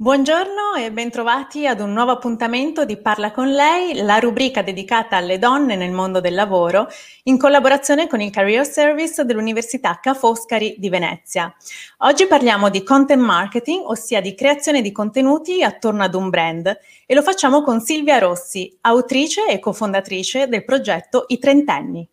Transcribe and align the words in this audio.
Buongiorno 0.00 0.76
e 0.78 0.92
bentrovati 0.92 1.66
ad 1.66 1.80
un 1.80 1.92
nuovo 1.92 2.12
appuntamento 2.12 2.84
di 2.84 2.98
Parla 2.98 3.32
con 3.32 3.50
lei, 3.50 3.96
la 3.96 4.20
rubrica 4.20 4.62
dedicata 4.62 5.16
alle 5.16 5.40
donne 5.40 5.74
nel 5.74 5.90
mondo 5.90 6.20
del 6.20 6.34
lavoro, 6.34 6.86
in 7.24 7.36
collaborazione 7.36 8.06
con 8.06 8.20
il 8.20 8.30
Career 8.30 8.64
Service 8.64 9.24
dell'Università 9.24 9.98
Ca' 10.00 10.14
Foscari 10.14 10.76
di 10.78 10.88
Venezia. 10.88 11.52
Oggi 11.96 12.28
parliamo 12.28 12.70
di 12.70 12.84
content 12.84 13.20
marketing, 13.20 13.86
ossia 13.86 14.20
di 14.20 14.36
creazione 14.36 14.82
di 14.82 14.92
contenuti 14.92 15.64
attorno 15.64 16.04
ad 16.04 16.14
un 16.14 16.30
brand, 16.30 16.78
e 17.04 17.12
lo 17.12 17.22
facciamo 17.22 17.62
con 17.62 17.80
Silvia 17.80 18.18
Rossi, 18.18 18.78
autrice 18.82 19.48
e 19.48 19.58
cofondatrice 19.58 20.46
del 20.46 20.64
progetto 20.64 21.24
I 21.26 21.40
Trentenni. 21.40 22.08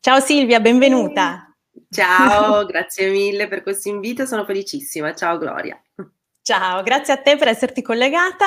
Ciao 0.00 0.20
Silvia, 0.20 0.60
benvenuta. 0.60 1.45
Ciao, 1.90 2.64
grazie 2.66 3.10
mille 3.10 3.48
per 3.48 3.62
questo 3.62 3.88
invito, 3.88 4.26
sono 4.26 4.44
felicissima. 4.44 5.14
Ciao 5.14 5.38
Gloria. 5.38 5.80
Ciao, 6.42 6.82
grazie 6.82 7.14
a 7.14 7.16
te 7.16 7.36
per 7.36 7.48
esserti 7.48 7.82
collegata. 7.82 8.46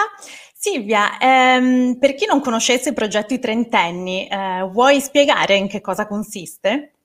Silvia, 0.54 1.18
ehm, 1.20 1.98
per 2.00 2.16
chi 2.16 2.26
non 2.26 2.42
conoscesse 2.42 2.90
il 2.90 2.96
progetto 2.96 3.34
I 3.34 3.40
Trentenni, 3.40 4.28
eh, 4.28 4.68
vuoi 4.72 5.02
spiegare 5.02 5.56
in 5.56 5.68
che 5.68 5.82
cosa 5.82 6.08
consiste? 6.08 6.99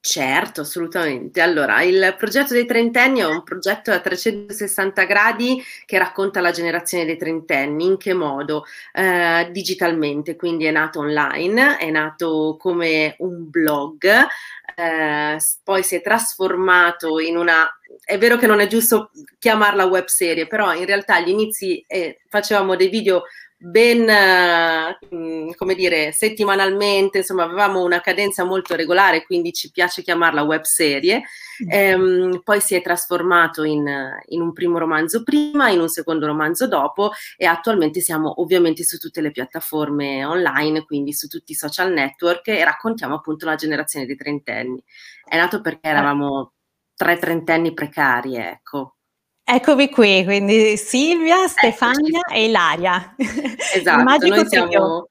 Certo, 0.00 0.60
assolutamente. 0.62 1.40
Allora, 1.40 1.82
il 1.82 2.14
progetto 2.16 2.54
dei 2.54 2.64
trentenni 2.66 3.18
è 3.20 3.26
un 3.26 3.42
progetto 3.42 3.90
a 3.90 3.98
360 4.00 5.04
gradi 5.04 5.62
che 5.84 5.98
racconta 5.98 6.40
la 6.40 6.52
generazione 6.52 7.04
dei 7.04 7.16
trentenni. 7.18 7.84
In 7.84 7.96
che 7.98 8.14
modo? 8.14 8.64
Eh, 8.92 9.48
digitalmente, 9.50 10.36
quindi 10.36 10.64
è 10.66 10.70
nato 10.70 11.00
online, 11.00 11.76
è 11.78 11.90
nato 11.90 12.56
come 12.58 13.16
un 13.18 13.50
blog, 13.50 14.04
eh, 14.76 15.36
poi 15.64 15.82
si 15.82 15.96
è 15.96 16.00
trasformato 16.00 17.18
in 17.18 17.36
una... 17.36 17.68
È 18.04 18.16
vero 18.18 18.36
che 18.36 18.46
non 18.46 18.60
è 18.60 18.66
giusto 18.68 19.10
chiamarla 19.38 19.84
web 19.86 20.06
serie, 20.06 20.46
però 20.46 20.72
in 20.74 20.86
realtà 20.86 21.16
agli 21.16 21.28
inizi 21.30 21.84
eh, 21.86 22.20
facevamo 22.28 22.76
dei 22.76 22.88
video 22.88 23.24
ben, 23.60 24.02
uh, 25.10 25.54
come 25.56 25.74
dire, 25.74 26.12
settimanalmente, 26.12 27.18
insomma, 27.18 27.42
avevamo 27.42 27.82
una 27.82 28.00
cadenza 28.00 28.44
molto 28.44 28.76
regolare, 28.76 29.24
quindi 29.24 29.52
ci 29.52 29.70
piace 29.70 30.02
chiamarla 30.02 30.42
web 30.42 30.62
serie. 30.62 31.24
Ehm, 31.68 32.40
poi 32.44 32.60
si 32.60 32.76
è 32.76 32.82
trasformato 32.82 33.64
in, 33.64 33.84
in, 34.26 34.40
un 34.40 34.52
primo 34.52 34.78
romanzo 34.78 35.24
prima, 35.24 35.70
in 35.70 35.80
un 35.80 35.88
secondo 35.88 36.26
romanzo 36.26 36.68
dopo 36.68 37.10
e 37.36 37.46
attualmente 37.46 38.00
siamo 38.00 38.40
ovviamente 38.40 38.84
su 38.84 38.96
tutte 38.98 39.20
le 39.20 39.32
piattaforme 39.32 40.24
online, 40.24 40.84
quindi 40.84 41.12
su 41.12 41.26
tutti 41.26 41.52
i 41.52 41.56
social 41.56 41.92
network 41.92 42.48
e 42.48 42.62
raccontiamo 42.62 43.16
appunto 43.16 43.44
la 43.44 43.56
generazione 43.56 44.06
dei 44.06 44.16
trentenni. 44.16 44.82
È 45.24 45.36
nato 45.36 45.60
perché 45.60 45.88
eravamo 45.88 46.52
tre 46.94 47.18
trentenni 47.18 47.74
precari, 47.74 48.36
ecco. 48.36 48.97
Eccovi 49.50 49.88
qui, 49.88 50.24
quindi 50.24 50.76
Silvia, 50.76 51.48
Stefania 51.48 52.18
Eccoci. 52.18 52.34
e 52.34 52.44
Ilaria. 52.44 53.14
Esatto, 53.74 54.26
noi 54.26 54.46
siamo, 54.46 55.08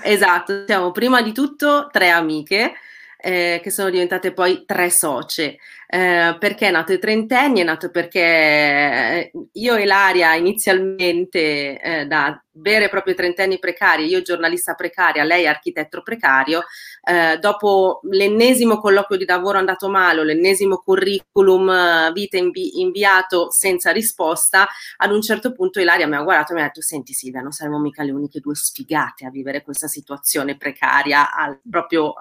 esatto, 0.00 0.64
siamo 0.64 0.92
prima 0.92 1.22
di 1.22 1.32
tutto 1.32 1.88
tre 1.90 2.10
amiche 2.10 2.74
eh, 3.22 3.60
che 3.62 3.70
sono 3.70 3.90
diventate 3.90 4.32
poi 4.32 4.64
tre 4.64 4.90
socie. 4.90 5.56
Eh, 5.92 6.36
perché 6.38 6.68
è 6.68 6.70
nato 6.70 6.92
i 6.92 7.00
trentenni? 7.00 7.60
È 7.60 7.64
nato 7.64 7.90
perché 7.90 8.20
eh, 8.20 9.32
io 9.54 9.74
e 9.74 9.84
Laria 9.86 10.34
inizialmente 10.34 11.80
eh, 11.80 12.06
da 12.06 12.40
vere 12.52 12.84
e 12.84 12.88
proprie 12.88 13.14
trentenni 13.14 13.58
precari, 13.58 14.06
io 14.06 14.22
giornalista 14.22 14.74
precaria, 14.74 15.24
lei 15.24 15.48
architetto 15.48 16.02
precario, 16.02 16.62
eh, 17.02 17.38
dopo 17.38 18.00
l'ennesimo 18.04 18.78
colloquio 18.78 19.18
di 19.18 19.24
lavoro 19.24 19.58
andato 19.58 19.88
male, 19.88 20.24
l'ennesimo 20.24 20.76
curriculum 20.76 21.68
eh, 21.68 22.12
vita 22.12 22.36
invi- 22.36 22.80
inviato 22.80 23.50
senza 23.50 23.90
risposta, 23.90 24.68
ad 24.98 25.10
un 25.10 25.22
certo 25.22 25.52
punto 25.52 25.80
Ilaria 25.80 26.06
mi 26.06 26.14
ha 26.16 26.22
guardato 26.22 26.52
e 26.52 26.54
mi 26.54 26.60
ha 26.60 26.66
detto 26.66 26.82
senti 26.82 27.14
Silvia, 27.14 27.40
non 27.40 27.50
saremo 27.50 27.80
mica 27.80 28.04
le 28.04 28.12
uniche 28.12 28.38
due 28.38 28.54
sfigate 28.54 29.26
a 29.26 29.30
vivere 29.30 29.62
questa 29.62 29.88
situazione 29.88 30.56
precaria 30.56 31.34
al, 31.34 31.60
proprio 31.68 32.12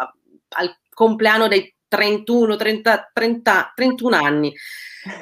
al 0.49 0.75
compleanno 0.99 1.47
dei 1.47 1.73
31, 1.87 2.57
30, 2.57 3.11
30, 3.13 3.71
31 3.73 4.15
anni. 4.17 4.53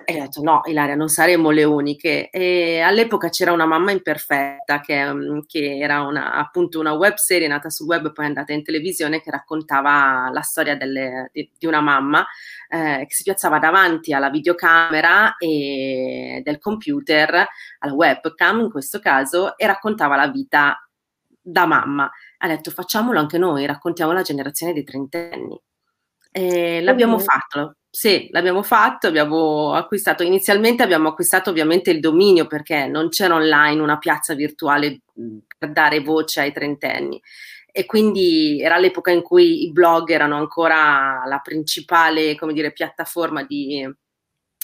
E 0.05 0.17
ho 0.17 0.23
detto 0.23 0.41
no, 0.41 0.61
Ilaria, 0.65 0.95
non 0.95 1.07
saremmo 1.07 1.51
le 1.51 1.63
uniche. 1.63 2.31
E 2.31 2.79
all'epoca 2.79 3.29
c'era 3.29 3.51
una 3.51 3.67
mamma 3.67 3.91
imperfetta 3.91 4.79
che, 4.79 5.13
mm, 5.13 5.41
che 5.45 5.77
era 5.77 6.01
una, 6.01 6.33
appunto 6.33 6.79
una 6.79 6.93
web 6.93 7.13
serie 7.13 7.47
nata 7.47 7.69
sul 7.69 7.85
web 7.85 8.07
e 8.07 8.11
poi 8.11 8.25
andata 8.25 8.53
in 8.53 8.63
televisione 8.63 9.21
che 9.21 9.29
raccontava 9.29 10.31
la 10.33 10.41
storia 10.41 10.75
delle, 10.75 11.29
di, 11.31 11.47
di, 11.55 11.67
una 11.67 11.79
mamma 11.79 12.25
eh, 12.69 13.05
che 13.07 13.13
si 13.13 13.21
piazzava 13.21 13.59
davanti 13.59 14.13
alla 14.13 14.31
videocamera 14.31 15.35
e 15.37 16.41
del 16.43 16.57
computer, 16.57 17.45
alla 17.77 17.93
webcam 17.93 18.61
in 18.61 18.71
questo 18.71 18.97
caso, 18.97 19.55
e 19.55 19.67
raccontava 19.67 20.15
la 20.15 20.27
vita 20.27 20.75
da 21.39 21.67
mamma. 21.67 22.11
Ha 22.37 22.47
detto 22.47 22.71
facciamolo 22.71 23.19
anche 23.19 23.37
noi, 23.37 23.65
raccontiamo 23.65 24.11
la 24.11 24.21
generazione 24.21 24.73
dei 24.73 24.83
trentenni. 24.83 25.59
E 26.31 26.81
l'abbiamo 26.81 27.15
uh-huh. 27.15 27.23
fatto, 27.23 27.77
sì, 27.89 28.27
l'abbiamo 28.31 28.61
fatto, 28.61 29.07
abbiamo 29.07 29.73
acquistato, 29.73 30.21
inizialmente 30.21 30.83
abbiamo 30.83 31.07
acquistato 31.09 31.49
ovviamente 31.49 31.89
il 31.89 31.99
dominio 31.99 32.45
perché 32.45 32.85
non 32.85 33.09
c'era 33.09 33.33
online 33.35 33.81
una 33.81 33.97
piazza 33.97 34.35
virtuale 34.35 35.01
per 35.57 35.71
dare 35.71 36.01
voce 36.01 36.41
ai 36.41 36.53
trentenni 36.53 37.19
e 37.71 37.85
quindi 37.85 38.61
era 38.61 38.77
l'epoca 38.77 39.11
in 39.11 39.21
cui 39.21 39.63
i 39.63 39.71
blog 39.71 40.09
erano 40.09 40.35
ancora 40.37 41.23
la 41.27 41.39
principale, 41.39 42.35
come 42.35 42.53
dire, 42.53 42.71
piattaforma 42.71 43.43
di, 43.43 43.87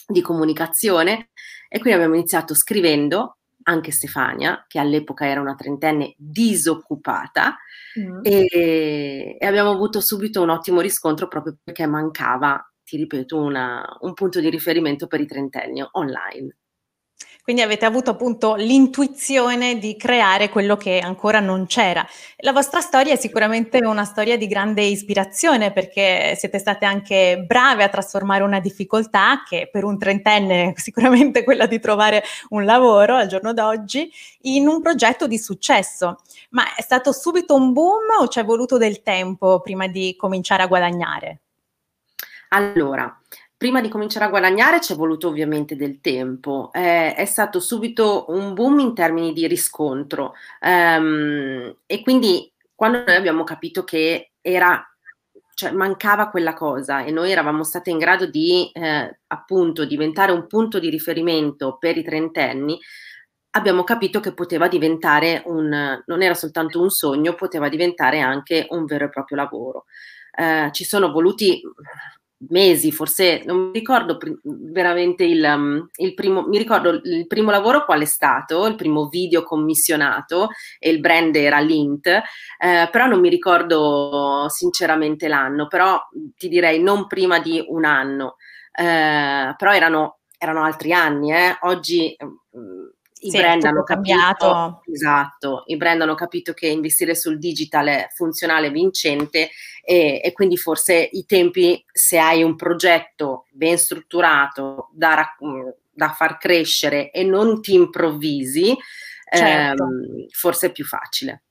di 0.07 0.21
comunicazione 0.21 1.29
e 1.69 1.79
quindi 1.79 1.99
abbiamo 1.99 2.15
iniziato 2.15 2.55
scrivendo 2.55 3.37
anche 3.63 3.91
Stefania, 3.91 4.65
che 4.67 4.79
all'epoca 4.79 5.27
era 5.27 5.41
una 5.41 5.55
trentenne 5.55 6.15
disoccupata, 6.17 7.57
mm. 7.99 8.19
e, 8.21 9.37
e, 9.39 9.45
abbiamo 9.45 9.71
avuto 9.71 9.99
subito 9.99 10.41
un 10.41 10.49
ottimo 10.49 10.81
riscontro 10.81 11.27
proprio 11.27 11.57
perché 11.63 11.85
mancava, 11.85 12.63
ti 12.83 12.97
ripeto, 12.97 13.41
una, 13.41 13.83
un 14.01 14.13
punto 14.13 14.39
di 14.39 14.49
riferimento 14.49 15.07
per 15.07 15.21
i 15.21 15.27
trentenni 15.27 15.83
online. 15.91 16.57
Quindi 17.43 17.61
avete 17.61 17.83
avuto 17.83 18.11
appunto 18.11 18.55
l'intuizione 18.55 19.77
di 19.77 19.97
creare 19.97 20.47
quello 20.47 20.77
che 20.77 20.99
ancora 20.99 21.41
non 21.41 21.65
c'era. 21.65 22.07
La 22.37 22.53
vostra 22.53 22.79
storia 22.79 23.11
è 23.11 23.17
sicuramente 23.17 23.85
una 23.85 24.05
storia 24.05 24.37
di 24.37 24.47
grande 24.47 24.83
ispirazione 24.83 25.73
perché 25.73 26.35
siete 26.37 26.57
state 26.57 26.85
anche 26.85 27.43
brave 27.45 27.83
a 27.83 27.89
trasformare 27.89 28.43
una 28.43 28.61
difficoltà 28.61 29.43
che 29.45 29.67
per 29.69 29.83
un 29.83 29.97
trentenne 29.97 30.71
è 30.73 30.79
sicuramente 30.79 31.43
quella 31.43 31.65
di 31.65 31.81
trovare 31.81 32.23
un 32.51 32.63
lavoro 32.63 33.15
al 33.15 33.27
giorno 33.27 33.51
d'oggi 33.51 34.09
in 34.43 34.65
un 34.65 34.81
progetto 34.81 35.27
di 35.27 35.37
successo. 35.37 36.21
Ma 36.51 36.73
è 36.75 36.81
stato 36.81 37.11
subito 37.11 37.55
un 37.55 37.73
boom 37.73 38.21
o 38.21 38.27
ci 38.29 38.39
è 38.39 38.45
voluto 38.45 38.77
del 38.77 39.01
tempo 39.01 39.59
prima 39.59 39.87
di 39.87 40.15
cominciare 40.15 40.63
a 40.63 40.67
guadagnare? 40.67 41.41
Allora, 42.53 43.19
prima 43.63 43.79
di 43.79 43.87
cominciare 43.87 44.25
a 44.25 44.29
guadagnare 44.29 44.81
ci 44.81 44.91
è 44.91 44.95
voluto 44.97 45.29
ovviamente 45.29 45.77
del 45.77 46.01
tempo, 46.01 46.69
eh, 46.73 47.13
è 47.15 47.23
stato 47.23 47.61
subito 47.61 48.25
un 48.27 48.53
boom 48.53 48.79
in 48.79 48.93
termini 48.93 49.31
di 49.31 49.47
riscontro 49.47 50.33
um, 50.59 51.73
e 51.85 52.01
quindi 52.01 52.51
quando 52.75 53.05
noi 53.05 53.15
abbiamo 53.15 53.45
capito 53.45 53.85
che 53.85 54.31
era, 54.41 54.85
cioè 55.53 55.71
mancava 55.71 56.27
quella 56.27 56.53
cosa 56.53 57.05
e 57.05 57.11
noi 57.11 57.31
eravamo 57.31 57.63
state 57.63 57.89
in 57.89 57.99
grado 57.99 58.25
di 58.25 58.69
eh, 58.73 59.19
appunto 59.27 59.85
diventare 59.85 60.33
un 60.33 60.45
punto 60.45 60.77
di 60.77 60.89
riferimento 60.89 61.77
per 61.79 61.95
i 61.95 62.03
trentenni, 62.03 62.77
abbiamo 63.51 63.85
capito 63.85 64.19
che 64.19 64.33
poteva 64.33 64.67
diventare 64.67 65.41
un, 65.45 66.03
non 66.05 66.21
era 66.21 66.33
soltanto 66.33 66.81
un 66.81 66.89
sogno, 66.89 67.33
poteva 67.33 67.69
diventare 67.69 68.19
anche 68.19 68.67
un 68.71 68.83
vero 68.83 69.05
e 69.05 69.09
proprio 69.09 69.37
lavoro. 69.37 69.85
Eh, 70.35 70.67
ci 70.73 70.83
sono 70.83 71.13
voluti 71.13 71.61
mesi, 72.49 72.91
forse 72.91 73.43
non 73.45 73.67
mi 73.67 73.71
ricordo 73.73 74.17
veramente 74.43 75.23
il, 75.23 75.43
um, 75.43 75.89
il, 75.97 76.13
primo, 76.13 76.47
mi 76.47 76.57
ricordo 76.57 77.01
il 77.03 77.25
primo 77.27 77.51
lavoro 77.51 77.85
qual 77.85 78.01
è 78.01 78.05
stato, 78.05 78.65
il 78.67 78.75
primo 78.75 79.07
video 79.07 79.43
commissionato 79.43 80.49
e 80.79 80.89
il 80.89 80.99
brand 80.99 81.35
era 81.35 81.59
Lint, 81.59 82.07
eh, 82.07 82.89
però 82.91 83.05
non 83.07 83.19
mi 83.19 83.29
ricordo 83.29 84.47
sinceramente 84.49 85.27
l'anno, 85.27 85.67
però 85.67 85.99
ti 86.35 86.47
direi 86.47 86.81
non 86.81 87.07
prima 87.07 87.39
di 87.39 87.63
un 87.67 87.85
anno, 87.85 88.35
eh, 88.71 89.53
però 89.57 89.73
erano 89.73 90.17
erano 90.43 90.63
altri 90.63 90.91
anni, 90.91 91.31
eh? 91.31 91.57
oggi 91.61 92.15
mm, 92.21 92.85
i 93.23 93.29
sì, 93.29 93.37
brand 93.37 93.63
hanno 93.63 93.83
capito, 93.83 94.81
esatto, 94.91 95.63
i 95.67 95.77
brand 95.77 96.01
hanno 96.01 96.15
capito 96.15 96.53
che 96.53 96.67
investire 96.67 97.15
sul 97.15 97.37
digital 97.37 97.87
è 97.87 98.07
funzionale 98.13 98.67
e 98.67 98.71
vincente 98.71 99.49
e, 99.83 100.21
e, 100.23 100.31
quindi 100.33 100.57
forse 100.57 101.09
i 101.11 101.25
tempi, 101.25 101.83
se 101.91 102.17
hai 102.17 102.43
un 102.43 102.55
progetto 102.55 103.45
ben 103.51 103.77
strutturato 103.77 104.89
da, 104.93 105.35
da 105.91 106.09
far 106.09 106.37
crescere 106.37 107.11
e 107.11 107.23
non 107.23 107.61
ti 107.61 107.73
improvvisi, 107.73 108.75
certo. 109.29 109.83
ehm, 109.83 110.25
forse 110.29 110.67
è 110.67 110.71
più 110.71 110.85
facile. 110.85 111.43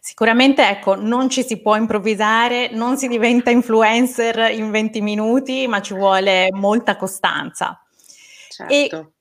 Sicuramente, 0.00 0.66
ecco, 0.66 0.94
non 0.94 1.28
ci 1.28 1.42
si 1.42 1.60
può 1.60 1.76
improvvisare, 1.76 2.70
non 2.72 2.96
si 2.96 3.08
diventa 3.08 3.50
influencer 3.50 4.50
in 4.52 4.70
20 4.70 5.00
minuti, 5.00 5.66
ma 5.66 5.80
ci 5.80 5.94
vuole 5.94 6.48
molta 6.52 6.96
costanza. 6.96 7.82
Certo. 8.48 8.72
E 8.72 9.12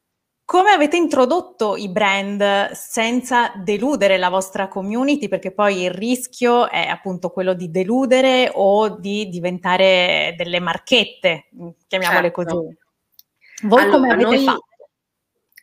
come 0.50 0.72
avete 0.72 0.98
introdotto 0.98 1.75
i 1.75 1.90
brand 1.90 2.72
senza 2.72 3.51
deludere 3.57 4.18
la 4.18 4.30
vostra 4.30 4.68
community? 4.68 5.28
Perché 5.28 5.51
poi 5.51 5.84
il 5.84 5.92
rischio 5.92 6.68
è 6.68 6.88
appunto 6.88 7.30
quello 7.30 7.54
di 7.54 7.69
deludere 7.69 8.50
o 8.56 8.98
di 8.98 9.30
diventare 9.30 10.34
delle 10.36 10.60
marchette, 10.60 11.50
chiamiamole 11.86 12.31
certo. 12.34 12.42
così. 12.42 12.78
Voi 13.68 13.81
allora, 13.84 13.96
come 13.96 14.12
avete 14.12 14.36
noi, 14.36 14.44
fatto? 14.44 14.66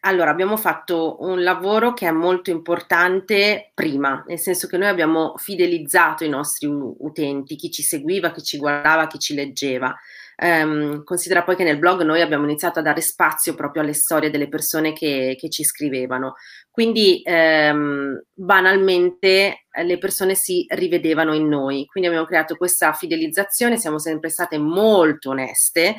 Allora, 0.03 0.31
abbiamo 0.31 0.57
fatto 0.57 1.17
un 1.19 1.43
lavoro 1.43 1.93
che 1.93 2.07
è 2.07 2.13
molto 2.13 2.51
importante 2.51 3.73
prima, 3.75 4.23
nel 4.29 4.39
senso 4.39 4.69
che 4.69 4.77
noi 4.77 4.87
abbiamo 4.87 5.35
fidelizzato 5.37 6.23
i 6.23 6.29
nostri 6.29 6.69
utenti, 6.69 7.57
chi 7.57 7.73
ci 7.73 7.83
seguiva, 7.83 8.31
chi 8.31 8.45
ci 8.45 8.57
guardava, 8.57 9.09
chi 9.09 9.19
ci 9.19 9.35
leggeva. 9.35 9.93
Um, 10.39 11.03
considera 11.03 11.43
poi 11.45 11.57
che 11.57 11.65
nel 11.65 11.79
blog 11.79 12.03
noi 12.03 12.21
abbiamo 12.21 12.45
iniziato 12.45 12.79
a 12.79 12.83
dare 12.83 13.01
spazio 13.01 13.55
proprio 13.55 13.83
alle 13.83 13.95
storie 13.95 14.29
delle 14.29 14.49
persone 14.49 14.93
che, 14.93 15.35
che 15.39 15.49
ci 15.49 15.65
scrivevano. 15.65 16.35
Quindi 16.71 17.23
um, 17.25 18.21
banalmente 18.35 19.67
le 19.83 19.99
persone 19.99 20.35
si 20.35 20.67
rivedevano 20.69 21.33
in 21.35 21.49
noi. 21.49 21.87
Quindi 21.87 22.11
abbiamo 22.11 22.27
creato 22.27 22.57
questa 22.57 22.93
fidelizzazione, 22.93 23.79
siamo 23.79 23.99
sempre 23.99 24.29
state 24.29 24.59
molto 24.59 25.31
oneste. 25.31 25.97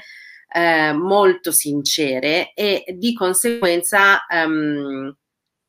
Eh, 0.50 0.94
molto 0.94 1.52
sincere 1.52 2.54
e 2.54 2.86
di 2.96 3.14
conseguenza 3.14 4.26
um, 4.30 5.14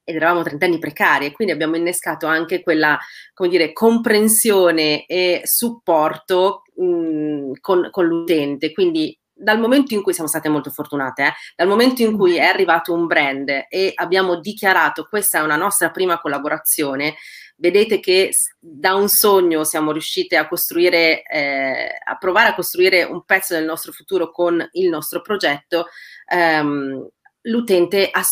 ed 0.09 0.17
eravamo 0.17 0.43
trentenni 0.43 0.79
precari 0.79 1.27
e 1.27 1.33
quindi 1.33 1.53
abbiamo 1.53 1.77
innescato 1.77 2.27
anche 2.27 2.63
quella, 2.63 2.99
come 3.35 3.51
dire, 3.51 3.75
comprensione 3.75 5.05
e 5.05 5.43
supporto 5.45 6.63
mh, 6.79 7.53
con, 7.61 7.89
con, 7.91 8.07
l'utente. 8.07 8.73
Quindi 8.73 9.17
dal 9.33 9.61
momento 9.61 9.95
in 9.95 10.03
cui 10.03 10.13
siamo 10.13 10.29
state 10.29 10.49
molto 10.49 10.71
fortunate, 10.71 11.23
eh, 11.23 11.33
dal 11.57 11.69
momento 11.69 12.03
in 12.03 12.17
cui 12.17 12.37
è 12.37 12.45
arrivato 12.45 12.93
un 12.93 13.07
brand 13.07 13.49
e 13.69 13.93
abbiamo 13.95 14.41
dichiarato 14.41 15.07
questa 15.09 15.39
è 15.39 15.43
una 15.43 15.57
nostra 15.57 15.91
prima 15.91 16.19
collaborazione, 16.19 17.15
vedete 17.57 18.01
che 18.01 18.33
da 18.59 18.95
un 18.95 19.09
sogno 19.09 19.65
siamo 19.65 19.93
riuscite 19.93 20.37
a 20.37 20.49
costruire, 20.49 21.23
eh, 21.23 21.99
a 22.05 22.17
provare 22.17 22.49
a 22.51 22.55
costruire 22.55 23.05
un 23.05 23.25
pezzo 23.25 23.55
del 23.55 23.65
nostro 23.65 23.93
futuro 23.93 24.31
con 24.31 24.67
il 24.73 24.89
nostro 24.89 25.21
progetto, 25.23 25.87
ehm, 26.27 27.09
l'utente 27.43 28.09
ha, 28.11 28.23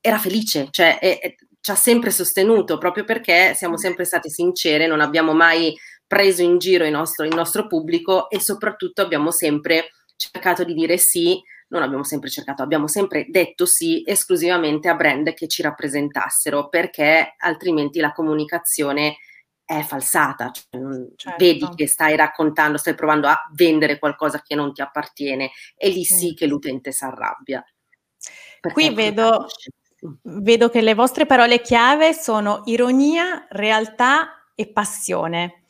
era 0.00 0.18
felice, 0.18 0.68
cioè 0.70 0.98
è, 0.98 1.20
è, 1.20 1.34
ci 1.60 1.70
ha 1.70 1.76
sempre 1.76 2.10
sostenuto 2.10 2.76
proprio 2.76 3.04
perché 3.04 3.54
siamo 3.54 3.78
sempre 3.78 4.04
state 4.04 4.28
sincere, 4.28 4.88
non 4.88 5.00
abbiamo 5.00 5.32
mai 5.32 5.72
preso 6.12 6.42
in 6.42 6.58
giro 6.58 6.84
il 6.84 6.90
nostro, 6.90 7.24
il 7.24 7.34
nostro 7.34 7.66
pubblico 7.66 8.28
e 8.28 8.38
soprattutto 8.38 9.00
abbiamo 9.00 9.30
sempre 9.30 9.92
cercato 10.14 10.62
di 10.62 10.74
dire 10.74 10.98
sì 10.98 11.40
non 11.68 11.80
abbiamo 11.82 12.04
sempre 12.04 12.28
cercato, 12.28 12.62
abbiamo 12.62 12.86
sempre 12.86 13.24
detto 13.30 13.64
sì 13.64 14.02
esclusivamente 14.04 14.90
a 14.90 14.94
brand 14.94 15.32
che 15.32 15.48
ci 15.48 15.62
rappresentassero, 15.62 16.68
perché 16.68 17.34
altrimenti 17.38 17.98
la 17.98 18.12
comunicazione 18.12 19.16
è 19.64 19.80
falsata. 19.80 20.50
Cioè, 20.50 20.82
certo. 21.16 21.42
Vedi 21.42 21.66
che 21.74 21.86
stai 21.86 22.14
raccontando, 22.14 22.76
stai 22.76 22.94
provando 22.94 23.26
a 23.26 23.40
vendere 23.54 23.98
qualcosa 23.98 24.42
che 24.42 24.54
non 24.54 24.74
ti 24.74 24.82
appartiene 24.82 25.50
e 25.74 25.88
lì 25.88 26.04
sì, 26.04 26.14
sì 26.14 26.34
che 26.34 26.44
l'utente 26.44 26.92
si 26.92 27.04
arrabbia. 27.04 27.64
Qui 28.60 28.92
vedo, 28.92 29.46
vedo 30.24 30.68
che 30.68 30.82
le 30.82 30.92
vostre 30.92 31.24
parole 31.24 31.62
chiave 31.62 32.12
sono 32.12 32.60
ironia, 32.66 33.46
realtà 33.48 34.50
e 34.54 34.70
passione. 34.70 35.61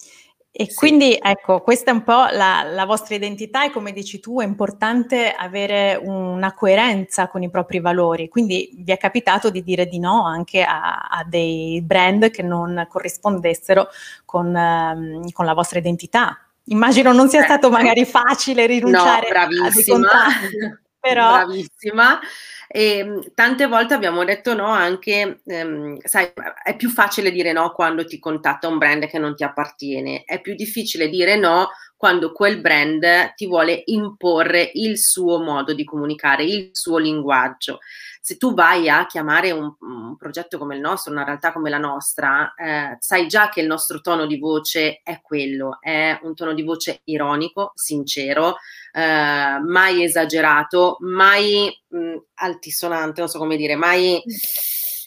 E 0.54 0.66
sì. 0.68 0.74
quindi 0.74 1.18
ecco, 1.18 1.62
questa 1.62 1.92
è 1.92 1.94
un 1.94 2.02
po' 2.02 2.26
la, 2.30 2.62
la, 2.62 2.84
vostra 2.84 3.14
identità 3.14 3.64
e 3.64 3.70
come 3.70 3.90
dici 3.90 4.20
tu 4.20 4.38
è 4.38 4.44
importante 4.44 5.32
avere 5.32 5.98
una 5.98 6.52
coerenza 6.52 7.26
con 7.28 7.42
i 7.42 7.48
propri 7.48 7.80
valori, 7.80 8.28
quindi 8.28 8.70
vi 8.74 8.92
è 8.92 8.98
capitato 8.98 9.48
di 9.48 9.62
dire 9.62 9.86
di 9.86 9.98
no 9.98 10.26
anche 10.26 10.62
a, 10.62 11.08
a 11.08 11.24
dei 11.26 11.80
brand 11.80 12.30
che 12.30 12.42
non 12.42 12.86
corrispondessero 12.86 13.88
con, 14.26 14.54
um, 14.54 15.30
con, 15.30 15.46
la 15.46 15.54
vostra 15.54 15.78
identità. 15.78 16.38
Immagino 16.64 17.12
non 17.12 17.30
sia 17.30 17.44
stato 17.44 17.70
magari 17.70 18.04
facile 18.04 18.66
rinunciare 18.66 19.28
no, 19.32 19.64
a 19.64 19.70
dei 19.70 19.82
però... 21.02 21.44
Bravissima. 21.44 22.20
E 22.68 22.98
ehm, 22.98 23.34
tante 23.34 23.66
volte 23.66 23.92
abbiamo 23.92 24.24
detto 24.24 24.54
no 24.54 24.66
anche, 24.66 25.40
ehm, 25.44 25.98
sai, 26.04 26.32
è 26.62 26.76
più 26.76 26.88
facile 26.88 27.30
dire 27.30 27.52
no 27.52 27.72
quando 27.72 28.06
ti 28.06 28.18
contatta 28.18 28.68
un 28.68 28.78
brand 28.78 29.06
che 29.08 29.18
non 29.18 29.34
ti 29.34 29.44
appartiene, 29.44 30.22
è 30.24 30.40
più 30.40 30.54
difficile 30.54 31.08
dire 31.08 31.36
no 31.36 31.68
quando 31.96 32.32
quel 32.32 32.60
brand 32.60 33.34
ti 33.34 33.46
vuole 33.46 33.82
imporre 33.86 34.70
il 34.74 34.98
suo 34.98 35.40
modo 35.40 35.74
di 35.74 35.84
comunicare, 35.84 36.44
il 36.44 36.70
suo 36.72 36.98
linguaggio 36.98 37.78
se 38.24 38.36
tu 38.36 38.54
vai 38.54 38.88
a 38.88 39.04
chiamare 39.06 39.50
un, 39.50 39.74
un, 39.80 40.16
progetto 40.16 40.56
come 40.56 40.76
il 40.76 40.80
nostro, 40.80 41.10
una 41.10 41.24
realtà 41.24 41.52
come 41.52 41.68
la 41.68 41.78
nostra, 41.78 42.54
eh, 42.54 42.96
sai 43.00 43.26
già 43.26 43.48
che 43.48 43.60
il 43.60 43.66
nostro 43.66 44.00
tono 44.00 44.26
di 44.26 44.38
voce 44.38 45.00
è 45.02 45.20
quello, 45.20 45.78
è 45.80 46.16
un 46.22 46.32
tono 46.36 46.54
di 46.54 46.62
voce 46.62 47.00
ironico, 47.06 47.72
sincero, 47.74 48.58
eh, 48.92 49.58
mai 49.58 50.04
esagerato, 50.04 50.98
mai 51.00 51.68
mh, 51.88 52.16
altisonante, 52.34 53.18
non 53.18 53.28
so 53.28 53.40
come 53.40 53.56
dire, 53.56 53.74
mai 53.74 54.22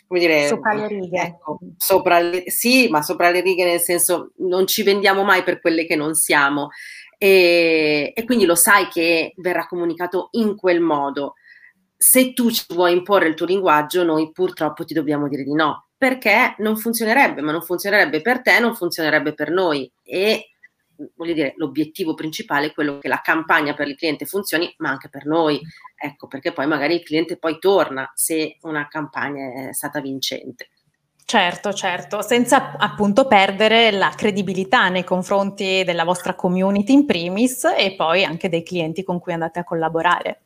come 0.07 0.19
dire, 0.19 0.47
sopra 0.47 0.73
le 0.73 0.87
righe. 0.89 1.21
Ecco, 1.21 1.59
sopra 1.77 2.19
le, 2.19 2.51
sì, 2.51 2.89
ma 2.89 3.01
sopra 3.01 3.29
le 3.29 3.39
righe 3.39 3.63
nel 3.63 3.79
senso 3.79 4.33
non 4.39 4.67
ci 4.67 4.83
vendiamo 4.83 5.23
mai 5.23 5.41
per 5.43 5.61
quelle 5.61 5.85
che 5.85 5.95
non 5.95 6.15
siamo. 6.15 6.67
E, 7.17 8.11
e 8.13 8.25
quindi 8.25 8.43
lo 8.43 8.55
sai 8.55 8.89
che 8.89 9.31
verrà 9.37 9.67
comunicato 9.67 10.27
in 10.31 10.57
quel 10.57 10.81
modo 10.81 11.35
se 11.97 12.33
tu 12.33 12.51
ci 12.51 12.65
vuoi 12.69 12.93
imporre 12.93 13.27
il 13.27 13.35
tuo 13.35 13.45
linguaggio, 13.45 14.03
noi 14.03 14.31
purtroppo 14.31 14.85
ti 14.85 14.93
dobbiamo 14.93 15.27
dire 15.27 15.43
di 15.43 15.53
no, 15.53 15.87
perché 15.97 16.55
non 16.59 16.77
funzionerebbe, 16.77 17.41
ma 17.41 17.51
non 17.51 17.61
funzionerebbe 17.61 18.21
per 18.21 18.41
te, 18.41 18.59
non 18.59 18.75
funzionerebbe 18.75 19.33
per 19.33 19.51
noi. 19.51 19.91
E 20.03 20.51
voglio 21.15 21.33
dire, 21.33 21.53
l'obiettivo 21.57 22.13
principale 22.13 22.67
è 22.67 22.73
quello 22.73 22.99
che 22.99 23.07
la 23.07 23.21
campagna 23.21 23.73
per 23.73 23.87
il 23.87 23.95
cliente 23.95 24.25
funzioni, 24.25 24.73
ma 24.77 24.89
anche 24.89 25.09
per 25.09 25.25
noi. 25.25 25.59
Ecco, 25.95 26.27
perché 26.27 26.51
poi 26.51 26.67
magari 26.67 26.95
il 26.95 27.03
cliente 27.03 27.37
poi 27.37 27.59
torna 27.59 28.09
se 28.13 28.57
una 28.61 28.87
campagna 28.87 29.69
è 29.69 29.73
stata 29.73 29.99
vincente. 30.01 30.69
Certo, 31.27 31.73
certo, 31.73 32.21
senza 32.21 32.77
appunto 32.77 33.25
perdere 33.25 33.89
la 33.89 34.13
credibilità 34.15 34.89
nei 34.89 35.03
confronti 35.03 35.83
della 35.83 36.03
vostra 36.03 36.35
community 36.35 36.93
in 36.93 37.07
primis 37.07 37.63
e 37.63 37.95
poi 37.97 38.23
anche 38.23 38.47
dei 38.47 38.61
clienti 38.61 39.03
con 39.03 39.19
cui 39.19 39.33
andate 39.33 39.57
a 39.57 39.63
collaborare. 39.63 40.41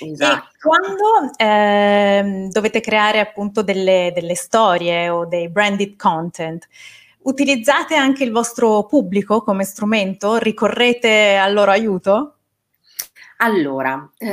Esatto. 0.00 0.48
E 0.52 0.58
quando 0.60 1.32
eh, 1.34 2.48
dovete 2.50 2.80
creare 2.80 3.20
appunto 3.20 3.62
delle, 3.62 4.12
delle 4.14 4.34
storie 4.34 5.08
o 5.08 5.24
dei 5.24 5.48
branded 5.48 5.96
content, 5.96 6.68
utilizzate 7.22 7.94
anche 7.94 8.22
il 8.22 8.30
vostro 8.30 8.84
pubblico 8.84 9.40
come 9.42 9.64
strumento? 9.64 10.36
Ricorrete 10.36 11.38
al 11.38 11.54
loro 11.54 11.70
aiuto? 11.70 12.34
Allora, 13.40 14.10
eh, 14.18 14.28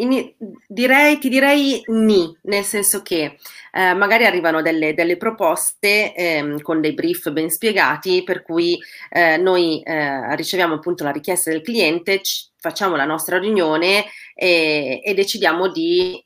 in, 0.00 0.34
direi, 0.66 1.18
ti 1.18 1.28
direi 1.28 1.82
ni, 1.86 2.36
nel 2.42 2.64
senso 2.64 3.02
che 3.02 3.36
eh, 3.72 3.94
magari 3.94 4.24
arrivano 4.24 4.62
delle, 4.62 4.94
delle 4.94 5.16
proposte 5.16 6.14
eh, 6.14 6.56
con 6.62 6.80
dei 6.80 6.94
brief 6.94 7.30
ben 7.30 7.50
spiegati, 7.50 8.22
per 8.22 8.42
cui 8.42 8.78
eh, 9.10 9.36
noi 9.36 9.80
eh, 9.82 10.34
riceviamo 10.36 10.74
appunto 10.74 11.04
la 11.04 11.12
richiesta 11.12 11.50
del 11.50 11.62
cliente, 11.62 12.20
c- 12.20 12.48
facciamo 12.56 12.96
la 12.96 13.04
nostra 13.04 13.38
riunione 13.38 14.04
e, 14.34 15.00
e 15.04 15.14
decidiamo 15.14 15.68
di 15.68 16.22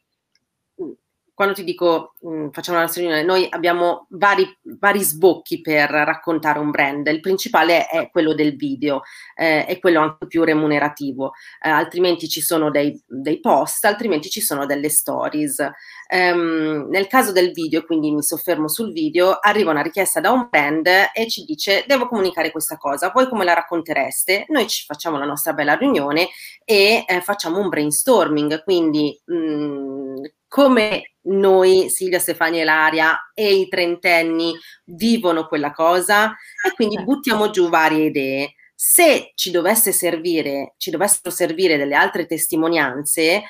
quando 1.35 1.55
ti 1.55 1.64
dico 1.64 2.14
mh, 2.21 2.29
mm, 2.29 2.49
facciamo 2.50 2.79
una 2.79 2.91
riunione, 2.95 3.25
noi 3.25 3.47
abbiamo 3.50 4.07
vari, 4.11 4.47
vari, 4.79 5.03
sbocchi 5.03 5.61
per 5.61 5.91
raccontare 5.91 6.61
un 6.61 6.71
brand. 6.71 7.07
Il 7.09 7.21
principale 7.21 7.87
è 7.87 8.09
quello 8.11 8.35
del 8.35 8.57
video, 8.57 9.03
eh, 9.35 9.67
è 9.67 9.79
quello 9.81 10.00
anche 10.00 10.26
più 10.29 10.45
remunerativo, 10.45 11.33
eh, 11.61 11.69
altrimenti 11.69 12.29
ci 12.29 12.41
sono 12.41 12.71
dei, 12.71 13.00
dei, 13.07 13.41
post, 13.41 13.85
altrimenti 13.85 14.31
ci 14.31 14.41
sono 14.41 14.64
delle 14.64 14.88
stories. 14.88 15.71
Um, 16.14 16.87
nel 16.91 17.09
caso 17.09 17.33
del 17.33 17.50
video, 17.50 17.85
quindi 17.85 18.12
mi 18.12 18.23
soffermo 18.23 18.69
sul 18.69 18.93
video, 18.93 19.38
arriva 19.41 19.71
una 19.73 19.83
richiesta 19.83 20.21
da 20.21 20.31
un 20.31 20.47
brand 20.49 20.87
e 20.87 21.29
ci 21.29 21.45
dice 21.45 21.85
devo 21.88 22.07
comunicare 22.07 22.53
questa 22.53 22.76
cosa, 22.76 23.11
voi 23.12 23.29
come 23.29 23.45
la 23.45 23.55
raccontereste? 23.55 24.45
Noi 24.49 24.69
ci 24.69 24.85
facciamo 24.85 25.19
la 25.19 25.25
nostra 25.25 25.55
bella 25.55 25.75
riunione 25.75 26.29
e 26.64 27.05
eh, 27.07 27.21
facciamo 27.21 27.59
un 27.59 27.69
brainstorming, 27.69 28.62
quindi 28.62 29.19
mh, 29.25 29.35
mm, 29.35 30.03
come 30.49 31.14
noi, 31.23 31.88
Silvia, 31.90 32.19
Stefania 32.19 32.62
e 32.62 32.64
Laria 32.64 33.31
e 33.35 33.54
i 33.54 33.69
trentenni 33.69 34.54
vivono 34.85 35.47
quella 35.47 35.73
cosa 35.73 36.37
e 36.64 36.73
quindi 36.75 36.97
certo. 36.97 37.11
buttiamo 37.11 37.50
giù 37.50 37.69
varie 37.69 38.07
idee. 38.07 38.54
Se 38.75 39.33
ci 39.35 39.50
dovesse 39.50 39.93
servire, 39.93 40.75
ci 40.76 40.90
dovessero 40.90 41.31
servire 41.31 41.76
delle 41.76 41.95
altre 41.95 42.26
testimonianze, 42.26 43.43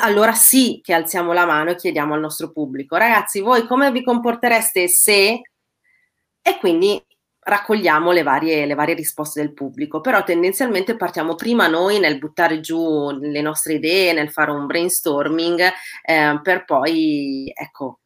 allora 0.00 0.32
sì 0.32 0.80
che 0.82 0.94
alziamo 0.94 1.32
la 1.32 1.46
mano 1.46 1.70
e 1.70 1.76
chiediamo 1.76 2.14
al 2.14 2.20
nostro 2.20 2.50
pubblico, 2.50 2.96
ragazzi, 2.96 3.40
voi 3.40 3.66
come 3.66 3.90
vi 3.90 4.02
comportereste 4.02 4.88
se... 4.88 5.40
E 6.46 6.58
quindi 6.58 7.02
raccogliamo 7.44 8.10
le 8.10 8.22
varie, 8.22 8.66
le 8.66 8.74
varie, 8.74 8.94
risposte 8.94 9.40
del 9.40 9.52
pubblico, 9.52 10.00
però 10.00 10.24
tendenzialmente 10.24 10.96
partiamo 10.96 11.34
prima 11.34 11.66
noi 11.66 11.98
nel 11.98 12.18
buttare 12.18 12.60
giù 12.60 13.10
le 13.10 13.40
nostre 13.40 13.74
idee, 13.74 14.12
nel 14.12 14.30
fare 14.30 14.50
un 14.50 14.66
brainstorming, 14.66 15.60
eh, 16.04 16.40
per 16.42 16.64
poi, 16.64 17.52
ecco, 17.54 18.00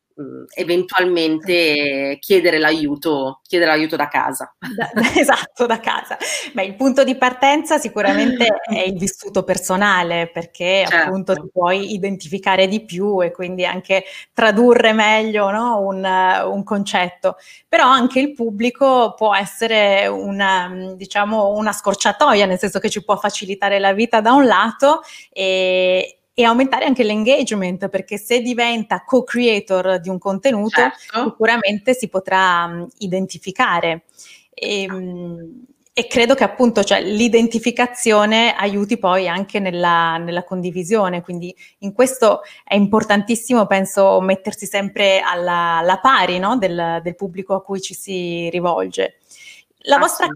Eventualmente 0.55 2.19
chiedere 2.21 2.59
l'aiuto, 2.59 3.41
chiedere 3.47 3.71
l'aiuto 3.71 3.95
da 3.95 4.09
casa. 4.09 4.53
Da, 4.59 4.91
esatto, 5.15 5.67
da 5.67 5.79
casa. 5.79 6.17
Beh, 6.53 6.65
il 6.65 6.75
punto 6.75 7.05
di 7.05 7.15
partenza 7.17 7.79
sicuramente 7.79 8.47
è 8.69 8.81
il 8.81 8.99
vissuto 8.99 9.45
personale, 9.45 10.29
perché 10.33 10.85
certo. 10.89 11.09
appunto 11.09 11.35
ti 11.35 11.49
puoi 11.53 11.95
identificare 11.95 12.67
di 12.67 12.85
più 12.85 13.23
e 13.23 13.31
quindi 13.31 13.65
anche 13.65 14.05
tradurre 14.33 14.93
meglio 14.93 15.51
no? 15.51 15.79
un, 15.81 16.05
un, 16.05 16.65
concetto. 16.65 17.37
Però 17.69 17.85
anche 17.87 18.19
il 18.19 18.33
pubblico 18.35 19.15
può 19.17 19.35
essere 19.37 20.09
una, 20.09 20.93
diciamo, 20.97 21.51
una 21.51 21.73
scorciatoia, 21.73 22.45
nel 22.45 22.59
senso 22.59 22.81
che 22.81 22.91
ci 22.91 23.05
può 23.05 23.17
facilitare 23.17 23.79
la 23.79 23.93
vita 23.93 24.21
da 24.21 24.33
un 24.33 24.47
lato 24.47 25.03
e, 25.31 26.18
e 26.39 26.45
aumentare 26.45 26.85
anche 26.85 27.03
l'engagement, 27.03 27.89
perché 27.89 28.17
se 28.17 28.41
diventa 28.41 29.03
co-creator 29.03 29.99
di 29.99 30.09
un 30.09 30.19
contenuto, 30.19 30.81
certo. 30.81 31.25
sicuramente 31.25 31.95
si 31.95 32.09
potrà 32.09 32.65
um, 32.65 32.87
identificare. 32.99 34.05
E, 34.55 34.87
um, 34.89 35.65
e, 35.93 36.07
credo 36.07 36.37
che 36.37 36.45
appunto 36.45 36.85
cioè, 36.85 37.03
l'identificazione 37.03 38.55
aiuti 38.55 38.99
poi 38.99 39.27
anche 39.27 39.59
nella, 39.59 40.17
nella, 40.19 40.45
condivisione, 40.45 41.23
quindi 41.23 41.53
in 41.79 41.93
questo 41.93 42.43
è 42.63 42.77
importantissimo, 42.77 43.67
penso, 43.67 44.21
mettersi 44.21 44.67
sempre 44.67 45.19
alla, 45.19 45.79
alla 45.79 45.99
pari 45.99 46.39
no? 46.39 46.57
del, 46.57 47.01
del, 47.03 47.17
pubblico 47.17 47.55
a 47.55 47.65
cui 47.65 47.81
ci 47.81 47.95
si 47.95 48.49
rivolge. 48.51 49.19
La 49.87 49.99
vostra 49.99 50.29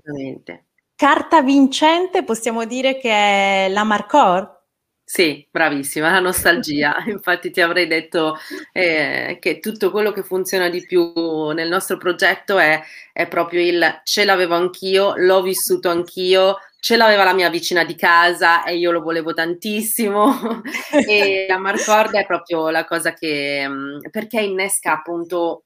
carta 0.96 1.42
vincente 1.42 2.24
possiamo 2.24 2.64
dire 2.64 2.98
che 2.98 3.10
è 3.10 3.68
la 3.68 3.84
Marcor? 3.84 4.61
Sì, 5.04 5.46
bravissima, 5.50 6.10
la 6.10 6.20
nostalgia. 6.20 6.94
Infatti 7.06 7.50
ti 7.50 7.60
avrei 7.60 7.86
detto 7.86 8.36
eh, 8.72 9.36
che 9.40 9.58
tutto 9.58 9.90
quello 9.90 10.10
che 10.12 10.22
funziona 10.22 10.70
di 10.70 10.84
più 10.86 11.12
nel 11.52 11.68
nostro 11.68 11.98
progetto 11.98 12.58
è, 12.58 12.80
è 13.12 13.28
proprio 13.28 13.60
il 13.60 14.00
ce 14.04 14.24
l'avevo 14.24 14.54
anch'io, 14.54 15.12
l'ho 15.16 15.42
vissuto 15.42 15.90
anch'io, 15.90 16.56
ce 16.80 16.96
l'aveva 16.96 17.24
la 17.24 17.34
mia 17.34 17.50
vicina 17.50 17.84
di 17.84 17.94
casa 17.94 18.64
e 18.64 18.76
io 18.76 18.90
lo 18.90 19.02
volevo 19.02 19.34
tantissimo 19.34 20.62
e 21.06 21.44
la 21.48 21.58
Marcord 21.58 22.14
è 22.14 22.24
proprio 22.24 22.70
la 22.70 22.84
cosa 22.86 23.12
che 23.12 23.68
mm, 23.68 23.98
perché 24.10 24.40
innesca 24.40 24.92
appunto 24.94 25.64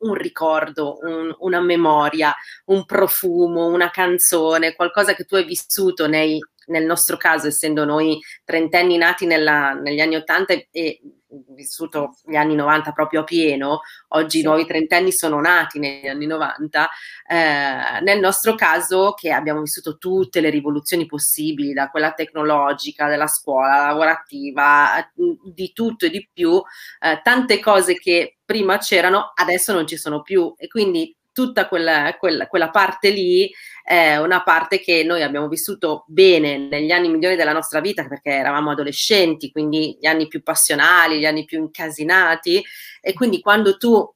un 0.00 0.14
ricordo, 0.14 0.98
un, 1.02 1.34
una 1.40 1.60
memoria, 1.60 2.34
un 2.66 2.84
profumo, 2.86 3.66
una 3.66 3.90
canzone, 3.90 4.74
qualcosa 4.74 5.14
che 5.14 5.24
tu 5.24 5.34
hai 5.36 5.44
vissuto 5.44 6.06
nei 6.08 6.38
nel 6.66 6.84
nostro 6.84 7.16
caso, 7.16 7.46
essendo 7.46 7.84
noi 7.84 8.18
trentenni 8.44 8.96
nati 8.96 9.26
nella, 9.26 9.72
negli 9.72 10.00
anni 10.00 10.16
80 10.16 10.52
e, 10.70 11.00
vissuto 11.48 12.16
gli 12.24 12.36
anni 12.36 12.54
90 12.54 12.92
proprio 12.92 13.20
a 13.20 13.24
pieno, 13.24 13.80
oggi 14.08 14.38
sì. 14.38 14.40
i 14.40 14.42
nuovi 14.44 14.64
trentenni 14.64 15.12
sono 15.12 15.40
nati 15.40 15.78
negli 15.78 16.06
anni 16.06 16.26
90, 16.26 16.88
eh, 17.28 18.00
nel 18.02 18.20
nostro 18.20 18.54
caso 18.54 19.12
che 19.14 19.32
abbiamo 19.32 19.60
vissuto 19.60 19.98
tutte 19.98 20.40
le 20.40 20.50
rivoluzioni 20.50 21.06
possibili, 21.06 21.72
da 21.72 21.90
quella 21.90 22.12
tecnologica, 22.12 23.08
della 23.08 23.26
scuola, 23.26 23.86
lavorativa, 23.86 25.10
di 25.44 25.72
tutto 25.72 26.06
e 26.06 26.10
di 26.10 26.28
più, 26.32 26.62
eh, 27.00 27.20
tante 27.22 27.60
cose 27.60 27.94
che 27.94 28.38
prima 28.44 28.78
c'erano 28.78 29.32
adesso 29.34 29.72
non 29.72 29.86
ci 29.86 29.96
sono 29.96 30.22
più 30.22 30.54
e 30.56 30.68
quindi 30.68 31.14
tutta 31.36 31.68
quella, 31.68 32.16
quella, 32.18 32.46
quella, 32.46 32.70
parte 32.70 33.10
lì 33.10 33.52
è 33.84 34.16
una 34.16 34.42
parte 34.42 34.80
che 34.80 35.04
noi 35.04 35.22
abbiamo 35.22 35.48
vissuto 35.48 36.04
bene 36.06 36.56
negli 36.56 36.90
anni 36.90 37.10
migliori 37.10 37.36
della 37.36 37.52
nostra 37.52 37.80
vita 37.80 38.06
perché 38.08 38.30
eravamo 38.30 38.70
adolescenti, 38.70 39.50
quindi 39.50 39.98
gli 40.00 40.06
anni 40.06 40.28
più 40.28 40.42
passionali, 40.42 41.18
gli 41.18 41.26
anni 41.26 41.44
più 41.44 41.58
incasinati 41.58 42.64
e 43.02 43.12
quindi 43.12 43.42
quando 43.42 43.76
tu 43.76 44.10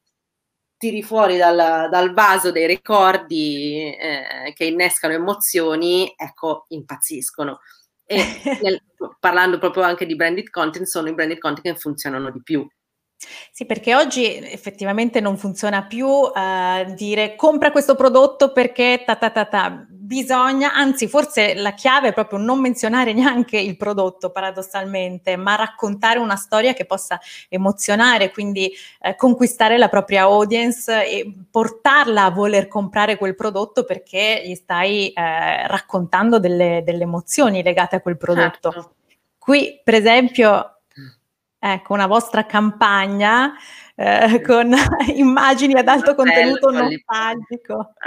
tiri 0.79 1.03
fuori 1.03 1.37
dal, 1.37 1.91
dal 1.91 2.15
vaso 2.15 2.51
dei 2.51 2.67
ricordi 2.67 3.95
eh, 3.95 4.55
che 4.55 4.65
innescano 4.65 5.13
emozioni, 5.13 6.11
ecco, 6.17 6.65
impazziscono. 6.69 7.61
E 8.07 8.17
nel, 8.63 8.83
parlando 9.19 9.59
proprio 9.59 9.83
anche 9.83 10.07
di 10.07 10.17
branded 10.17 10.49
content, 10.49 10.87
sono 10.87 11.11
i 11.11 11.15
branded 11.15 11.37
content 11.37 11.75
che 11.75 11.79
funzionano 11.79 12.31
di 12.31 12.41
più. 12.43 12.67
Sì, 13.53 13.67
perché 13.67 13.95
oggi 13.95 14.37
effettivamente 14.37 15.21
non 15.21 15.37
funziona 15.37 15.85
più 15.85 16.07
uh, 16.07 16.95
dire 16.95 17.37
compra 17.37 17.71
questo 17.71 17.95
prodotto 17.95 18.53
perché 18.53 19.03
ta 19.05 19.17
ta 19.17 19.31
ta 19.31 19.45
ta. 19.45 19.87
Bisogna, 19.89 20.73
anzi, 20.73 21.07
forse 21.07 21.55
la 21.55 21.75
chiave 21.75 22.09
è 22.09 22.13
proprio 22.13 22.39
non 22.39 22.61
menzionare 22.61 23.13
neanche 23.13 23.59
il 23.59 23.77
prodotto 23.77 24.31
paradossalmente, 24.31 25.37
ma 25.37 25.55
raccontare 25.55 26.19
una 26.19 26.37
storia 26.37 26.73
che 26.73 26.87
possa 26.87 27.21
emozionare, 27.49 28.31
quindi 28.31 28.73
eh, 29.03 29.15
conquistare 29.15 29.77
la 29.77 29.89
propria 29.89 30.23
audience 30.23 31.07
e 31.07 31.33
portarla 31.51 32.25
a 32.25 32.31
voler 32.31 32.67
comprare 32.67 33.17
quel 33.17 33.35
prodotto 33.35 33.85
perché 33.85 34.43
gli 34.45 34.55
stai 34.55 35.11
eh, 35.11 35.67
raccontando 35.69 36.41
delle, 36.41 36.83
delle, 36.85 37.03
emozioni 37.03 37.63
legate 37.63 37.97
a 37.97 38.01
quel 38.01 38.17
prodotto. 38.17 38.73
Certo. 38.73 38.95
Qui, 39.39 39.81
per 39.85 39.95
esempio, 39.95 40.80
Ecco, 41.63 41.93
una 41.93 42.07
vostra 42.07 42.47
campagna 42.47 43.53
eh, 43.95 44.41
con 44.41 44.73
immagini 45.15 45.75
ad 45.75 45.89
alto 45.89 46.15
contenuto 46.15 46.71
nostalgico. 46.71 47.93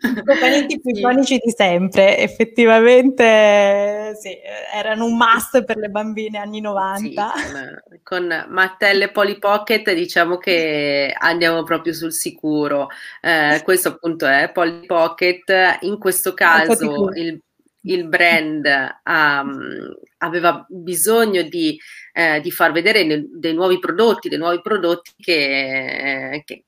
I 0.00 0.22
componenti 0.24 0.80
più 0.80 0.94
iconici 0.94 1.40
di 1.42 1.50
sempre, 1.50 2.16
effettivamente 2.18 4.14
sì, 4.20 4.38
erano 4.72 5.06
un 5.06 5.16
must 5.16 5.64
per 5.64 5.78
le 5.78 5.88
bambine 5.88 6.38
anni 6.38 6.60
90. 6.60 7.32
Sì, 7.34 8.00
con 8.04 8.46
Mattelle 8.48 9.10
Polly 9.10 9.40
Pocket 9.40 9.92
diciamo 9.92 10.36
che 10.36 11.12
andiamo 11.18 11.64
proprio 11.64 11.92
sul 11.92 12.12
sicuro. 12.12 12.86
Eh, 13.20 13.62
questo 13.64 13.88
appunto 13.88 14.28
è 14.28 14.48
Polly 14.52 14.86
Pocket, 14.86 15.78
in 15.80 15.98
questo 15.98 16.34
caso 16.34 17.10
il 17.14 17.42
il 17.84 18.06
brand 18.06 18.64
um, 19.04 19.92
aveva 20.22 20.64
bisogno 20.68 21.42
di, 21.42 21.78
eh, 22.12 22.40
di, 22.40 22.50
far 22.50 22.72
vedere 22.72 23.04
ne, 23.04 23.24
dei 23.28 23.54
nuovi 23.54 23.78
prodotti, 23.78 24.28
dei 24.28 24.38
nuovi 24.38 24.60
prodotti 24.60 25.12
che, 25.18 26.42
che, 26.44 26.64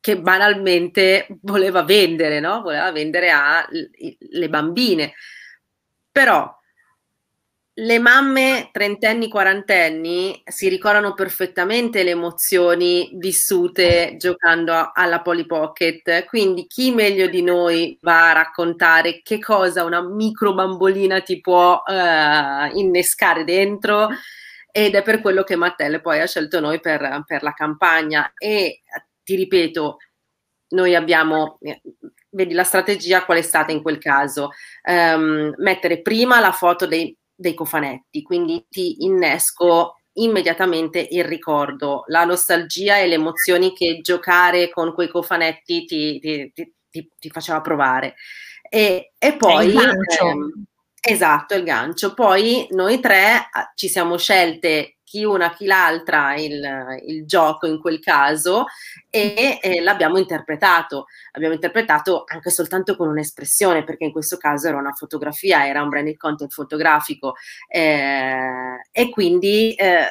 che 0.00 0.20
banalmente 0.20 1.26
voleva 1.42 1.82
vendere, 1.82 2.40
no? 2.40 2.62
voleva 2.62 2.90
vendere 2.92 3.30
alle 3.30 4.48
bambine. 4.48 5.12
Però 6.10 6.57
le 7.80 7.98
mamme 8.00 8.70
trentenni, 8.72 9.28
quarantenni 9.28 10.42
si 10.44 10.68
ricordano 10.68 11.14
perfettamente 11.14 12.02
le 12.02 12.10
emozioni 12.10 13.10
vissute 13.14 14.16
giocando 14.18 14.90
alla 14.92 15.22
Polly 15.22 15.46
Pocket, 15.46 16.24
quindi 16.24 16.66
chi 16.66 16.90
meglio 16.90 17.28
di 17.28 17.40
noi 17.40 17.96
va 18.00 18.30
a 18.30 18.32
raccontare 18.32 19.20
che 19.22 19.38
cosa 19.38 19.84
una 19.84 20.02
micro 20.02 20.54
bambolina 20.54 21.20
ti 21.20 21.40
può 21.40 21.80
uh, 21.86 22.76
innescare 22.76 23.44
dentro? 23.44 24.08
Ed 24.72 24.96
è 24.96 25.02
per 25.02 25.20
quello 25.20 25.44
che 25.44 25.54
Mattelle 25.54 26.00
poi 26.00 26.20
ha 26.20 26.26
scelto 26.26 26.58
noi 26.58 26.80
per, 26.80 27.22
per 27.26 27.42
la 27.44 27.52
campagna. 27.52 28.32
E 28.36 28.82
ti 29.22 29.36
ripeto, 29.36 29.98
noi 30.70 30.94
abbiamo 30.96 31.58
vedi 32.30 32.54
la 32.54 32.64
strategia 32.64 33.24
qual 33.24 33.38
è 33.38 33.42
stata 33.42 33.72
in 33.72 33.82
quel 33.82 33.98
caso? 33.98 34.50
Um, 34.82 35.54
mettere 35.58 36.02
prima 36.02 36.40
la 36.40 36.52
foto 36.52 36.86
dei 36.86 37.16
dei 37.38 37.54
cofanetti, 37.54 38.22
quindi 38.22 38.66
ti 38.68 39.04
innesco 39.04 39.94
immediatamente 40.14 41.06
il 41.10 41.24
ricordo, 41.24 42.02
la 42.08 42.24
nostalgia 42.24 42.98
e 42.98 43.06
le 43.06 43.14
emozioni 43.14 43.72
che 43.72 44.00
giocare 44.02 44.70
con 44.70 44.92
quei 44.92 45.08
cofanetti 45.08 45.84
ti, 45.84 46.18
ti, 46.18 46.52
ti, 46.90 47.10
ti 47.16 47.30
faceva 47.30 47.60
provare. 47.60 48.16
E, 48.68 49.12
e 49.16 49.36
poi... 49.36 49.72
Ehm, 49.72 50.64
esatto, 51.00 51.54
il 51.54 51.62
gancio. 51.62 52.12
Poi 52.14 52.66
noi 52.70 52.98
tre 52.98 53.48
ah, 53.50 53.72
ci 53.76 53.88
siamo 53.88 54.18
scelte 54.18 54.97
chi 55.08 55.24
una 55.24 55.54
chi 55.54 55.64
l'altra 55.64 56.34
il, 56.34 57.00
il 57.06 57.24
gioco 57.24 57.66
in 57.66 57.80
quel 57.80 57.98
caso 57.98 58.66
e 59.08 59.58
eh, 59.62 59.80
l'abbiamo 59.80 60.18
interpretato. 60.18 61.06
L'abbiamo 61.32 61.54
interpretato 61.54 62.24
anche 62.26 62.50
soltanto 62.50 62.94
con 62.94 63.08
un'espressione, 63.08 63.84
perché 63.84 64.04
in 64.04 64.12
questo 64.12 64.36
caso 64.36 64.68
era 64.68 64.76
una 64.76 64.92
fotografia, 64.92 65.66
era 65.66 65.82
un 65.82 65.88
branded 65.88 66.16
content 66.18 66.52
fotografico. 66.52 67.34
Eh, 67.66 68.80
e 68.92 69.08
quindi 69.08 69.72
eh, 69.74 70.06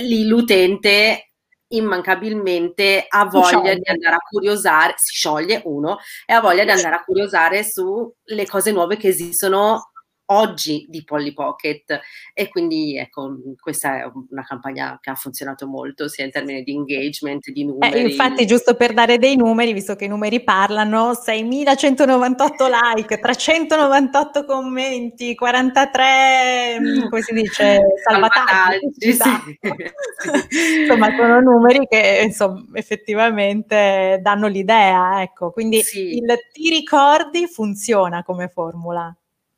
lì 0.00 0.26
l'utente 0.26 1.30
immancabilmente 1.68 3.06
ha 3.08 3.24
voglia 3.26 3.74
di 3.74 3.88
andare 3.88 4.16
a 4.16 4.26
curiosare, 4.28 4.94
si 4.96 5.14
scioglie 5.14 5.62
uno, 5.64 5.98
e 6.26 6.32
ha 6.32 6.40
voglia 6.40 6.64
di 6.64 6.70
andare 6.70 6.96
a 6.96 7.04
curiosare 7.04 7.64
sulle 7.64 8.46
cose 8.48 8.72
nuove 8.72 8.96
che 8.96 9.08
esistono 9.08 9.90
oggi 10.26 10.86
di 10.88 11.04
Polly 11.04 11.32
Pocket 11.32 12.00
e 12.32 12.48
quindi 12.48 12.96
ecco 12.96 13.36
questa 13.60 13.98
è 13.98 14.10
una 14.30 14.42
campagna 14.42 14.98
che 15.00 15.10
ha 15.10 15.14
funzionato 15.14 15.66
molto 15.66 16.08
sia 16.08 16.24
in 16.24 16.30
termini 16.30 16.62
di 16.62 16.72
engagement, 16.72 17.50
di 17.50 17.62
eh, 17.62 17.64
numeri. 17.64 17.98
Eh, 17.98 18.02
infatti 18.02 18.46
giusto 18.46 18.74
per 18.74 18.94
dare 18.94 19.18
dei 19.18 19.36
numeri, 19.36 19.72
visto 19.72 19.96
che 19.96 20.04
i 20.06 20.08
numeri 20.08 20.42
parlano, 20.42 21.12
6.198 21.12 22.96
like, 22.96 23.18
398 23.18 24.44
commenti, 24.44 25.34
43, 25.34 26.78
mm, 26.80 27.08
come 27.08 27.22
si 27.22 27.34
dice, 27.34 27.80
salvataggi. 28.02 29.12
Sì. 29.12 29.12
Sì. 29.12 29.22
insomma 30.80 31.14
sono 31.16 31.40
numeri 31.40 31.86
che 31.86 32.22
insomma, 32.24 32.64
effettivamente 32.74 34.18
danno 34.22 34.46
l'idea, 34.46 35.22
ecco, 35.22 35.50
quindi 35.50 35.82
sì. 35.82 36.16
il 36.16 36.38
ti 36.52 36.70
ricordi 36.70 37.46
funziona 37.46 38.22
come 38.22 38.48
formula. 38.48 39.14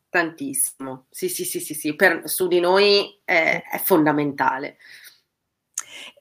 Tantissimo, 0.09 1.05
sì, 1.09 1.27
sì, 1.27 1.43
sì, 1.43 1.59
sì, 1.59 1.73
sì. 1.73 1.95
Per, 1.95 2.21
su 2.25 2.47
di 2.47 2.59
noi 2.59 3.19
è, 3.25 3.61
è 3.69 3.77
fondamentale. 3.79 4.77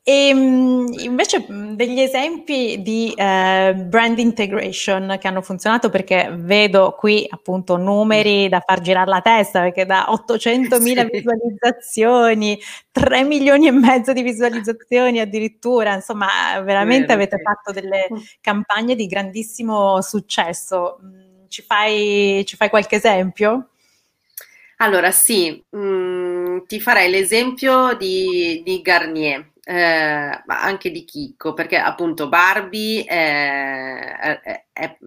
E 0.08 0.28
ehm, 0.28 0.86
invece 0.98 1.44
degli 1.48 1.98
esempi 2.00 2.80
di 2.80 3.12
eh, 3.16 3.74
brand 3.74 4.18
integration 4.20 5.16
che 5.20 5.26
hanno 5.26 5.42
funzionato 5.42 5.90
perché 5.90 6.32
vedo 6.32 6.94
qui 6.96 7.26
appunto 7.28 7.76
numeri 7.76 8.48
da 8.48 8.60
far 8.64 8.80
girare 8.82 9.10
la 9.10 9.20
testa 9.20 9.62
perché 9.62 9.84
da 9.84 10.12
800 10.12 10.78
mila 10.78 11.02
sì. 11.10 11.10
visualizzazioni, 11.10 12.56
3 12.92 13.24
milioni 13.24 13.66
e 13.66 13.72
mezzo 13.72 14.12
di 14.12 14.22
visualizzazioni 14.22 15.18
addirittura, 15.18 15.94
insomma 15.94 16.60
veramente 16.62 17.06
Vero, 17.06 17.14
avete 17.14 17.36
sì. 17.38 17.42
fatto 17.42 17.72
delle 17.72 18.06
mm. 18.12 18.16
campagne 18.40 18.94
di 18.94 19.06
grandissimo 19.06 20.00
successo. 20.02 20.98
Ci 21.48 21.62
fai, 21.62 22.44
ci 22.46 22.54
fai 22.54 22.68
qualche 22.68 22.96
esempio? 22.96 23.70
Allora 24.78 25.10
sì, 25.10 25.64
mh, 25.70 25.78
mm, 25.78 26.58
ti 26.66 26.80
farei 26.80 27.10
l'esempio 27.10 27.94
di, 27.94 28.62
di 28.64 28.82
Garnier, 28.82 29.52
eh, 29.62 30.42
ma 30.44 30.62
anche 30.62 30.90
di 30.90 31.04
Chicco, 31.04 31.54
perché 31.54 31.78
appunto 31.78 32.28
Barbie 32.28 33.04
è, 33.04 34.40
è, 34.42 34.64
è 34.72 34.98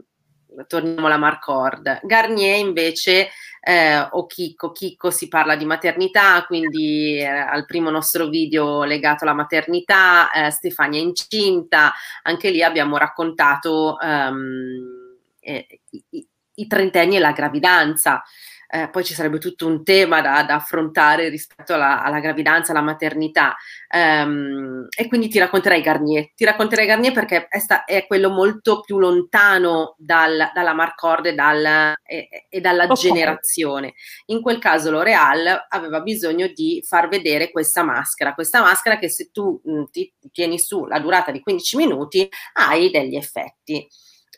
torniamo 0.67 1.05
alla 1.05 1.17
Marcord. 1.17 1.99
Garnier 2.03 2.57
invece, 2.57 3.29
eh, 3.61 3.99
o 3.99 4.25
Chicco, 4.25 4.71
Chicco 4.71 5.11
si 5.11 5.27
parla 5.27 5.55
di 5.55 5.65
maternità, 5.65 6.43
quindi 6.45 7.17
eh, 7.19 7.27
al 7.27 7.65
primo 7.65 7.91
nostro 7.91 8.27
video 8.27 8.83
legato 8.83 9.23
alla 9.23 9.33
maternità, 9.33 10.31
eh, 10.31 10.49
Stefania 10.49 10.99
incinta, 10.99 11.93
anche 12.23 12.49
lì 12.49 12.63
abbiamo 12.63 12.97
raccontato 12.97 13.97
um, 14.01 15.17
i, 15.41 16.27
i, 16.55 16.67
trentenni 16.67 17.15
e 17.15 17.19
la 17.19 17.31
gravidanza 17.31 18.23
eh, 18.71 18.87
poi 18.89 19.03
ci 19.03 19.15
sarebbe 19.15 19.39
tutto 19.39 19.65
un 19.65 19.83
tema 19.83 20.21
da, 20.21 20.43
da 20.43 20.55
affrontare 20.55 21.29
rispetto 21.29 21.73
alla, 21.73 22.03
alla, 22.03 22.19
gravidanza, 22.19 22.71
alla 22.71 22.81
maternità. 22.81 23.55
Um, 23.91 24.85
e 24.95 25.07
quindi 25.07 25.27
ti 25.27 25.39
racconterai 25.39 25.81
Garnier. 25.81 26.31
Ti 26.35 26.45
racconterai 26.45 26.85
Garnier 26.85 27.11
perché 27.11 27.47
è, 27.47 27.57
sta, 27.57 27.83
è 27.85 28.05
quello 28.05 28.29
molto 28.29 28.81
più 28.81 28.99
lontano 28.99 29.95
dal, 29.97 30.51
dalla 30.53 30.73
Marcord 30.73 31.25
e, 31.25 31.33
dal, 31.33 31.95
e, 32.03 32.45
e 32.47 32.61
dalla 32.61 32.83
okay. 32.83 32.95
generazione. 32.95 33.93
In 34.27 34.41
quel 34.43 34.59
caso 34.59 34.91
L'Oreal 34.91 35.65
aveva 35.69 36.01
bisogno 36.01 36.47
di 36.53 36.83
far 36.85 37.07
vedere 37.07 37.49
questa 37.49 37.81
maschera, 37.81 38.35
questa 38.35 38.61
maschera 38.61 38.99
che 38.99 39.09
se 39.09 39.31
tu 39.31 39.59
mh, 39.63 39.85
ti 39.89 40.13
tieni 40.31 40.59
su 40.59 40.85
la 40.85 40.99
durata 40.99 41.31
di 41.31 41.39
15 41.39 41.75
minuti 41.75 42.29
hai 42.53 42.91
degli 42.91 43.15
effetti. 43.15 43.87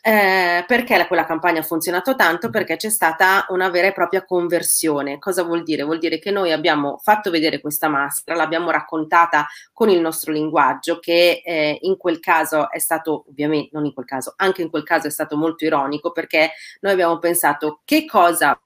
Eh, 0.04 0.64
perché 0.66 0.96
la, 0.96 1.06
quella 1.06 1.24
campagna 1.24 1.60
ha 1.60 1.62
funzionato 1.62 2.16
tanto? 2.16 2.50
Perché 2.50 2.74
c'è 2.74 2.90
stata 2.90 3.46
una 3.50 3.68
vera 3.70 3.86
e 3.86 3.92
propria 3.92 4.24
conversione. 4.24 5.18
Cosa 5.20 5.44
vuol 5.44 5.62
dire? 5.62 5.84
Vuol 5.84 6.00
dire 6.00 6.18
che 6.18 6.32
noi 6.32 6.50
abbiamo 6.50 6.98
fatto 7.00 7.30
vedere 7.30 7.60
questa 7.60 7.86
maschera, 7.88 8.36
l'abbiamo 8.36 8.70
raccontata 8.72 9.46
con 9.72 9.90
il 9.90 10.00
nostro 10.00 10.32
linguaggio, 10.32 10.98
che 10.98 11.40
eh, 11.44 11.78
in 11.82 11.96
quel 11.96 12.18
caso 12.18 12.68
è 12.68 12.80
stato, 12.80 13.26
ovviamente, 13.28 13.68
non 13.72 13.84
in 13.84 13.94
quel 13.94 14.06
caso, 14.06 14.32
anche 14.38 14.62
in 14.62 14.70
quel 14.70 14.82
caso 14.82 15.06
è 15.06 15.10
stato 15.10 15.36
molto 15.36 15.64
ironico, 15.64 16.10
perché 16.10 16.50
noi 16.80 16.92
abbiamo 16.92 17.18
pensato 17.20 17.80
che 17.84 18.04
cosa 18.04 18.60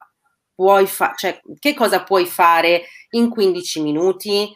puoi, 0.55 0.87
fa- 0.87 1.13
cioè, 1.15 1.39
che 1.59 1.75
cosa 1.75 2.03
puoi 2.03 2.25
fare 2.25 2.85
in 3.11 3.29
15 3.29 3.83
minuti? 3.83 4.51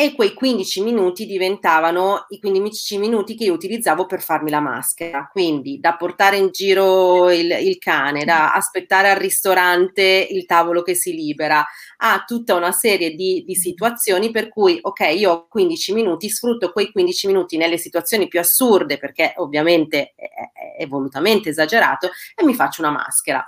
E 0.00 0.14
quei 0.14 0.32
15 0.32 0.80
minuti 0.84 1.26
diventavano 1.26 2.26
i 2.28 2.38
15 2.38 2.98
minuti 2.98 3.34
che 3.34 3.42
io 3.42 3.52
utilizzavo 3.52 4.06
per 4.06 4.22
farmi 4.22 4.48
la 4.48 4.60
maschera, 4.60 5.28
quindi 5.28 5.80
da 5.80 5.96
portare 5.96 6.36
in 6.36 6.50
giro 6.52 7.32
il, 7.32 7.50
il, 7.50 7.78
cane, 7.78 8.24
da 8.24 8.52
aspettare 8.52 9.10
al 9.10 9.16
ristorante 9.16 10.28
il 10.30 10.46
tavolo 10.46 10.82
che 10.82 10.94
si 10.94 11.12
libera, 11.12 11.66
a 11.96 12.22
tutta 12.24 12.54
una 12.54 12.70
serie 12.70 13.16
di, 13.16 13.42
di 13.44 13.56
situazioni 13.56 14.30
per 14.30 14.50
cui, 14.50 14.78
ok, 14.80 15.00
io 15.16 15.32
ho 15.32 15.46
15 15.48 15.92
minuti, 15.94 16.30
sfrutto 16.30 16.70
quei 16.70 16.92
15 16.92 17.26
minuti 17.26 17.56
nelle 17.56 17.76
situazioni 17.76 18.28
più 18.28 18.38
assurde, 18.38 18.98
perché 18.98 19.32
ovviamente 19.38 20.14
è, 20.14 20.28
è 20.78 20.86
volutamente 20.86 21.48
esagerato, 21.48 22.10
e 22.36 22.44
mi 22.44 22.54
faccio 22.54 22.82
una 22.82 22.92
maschera. 22.92 23.44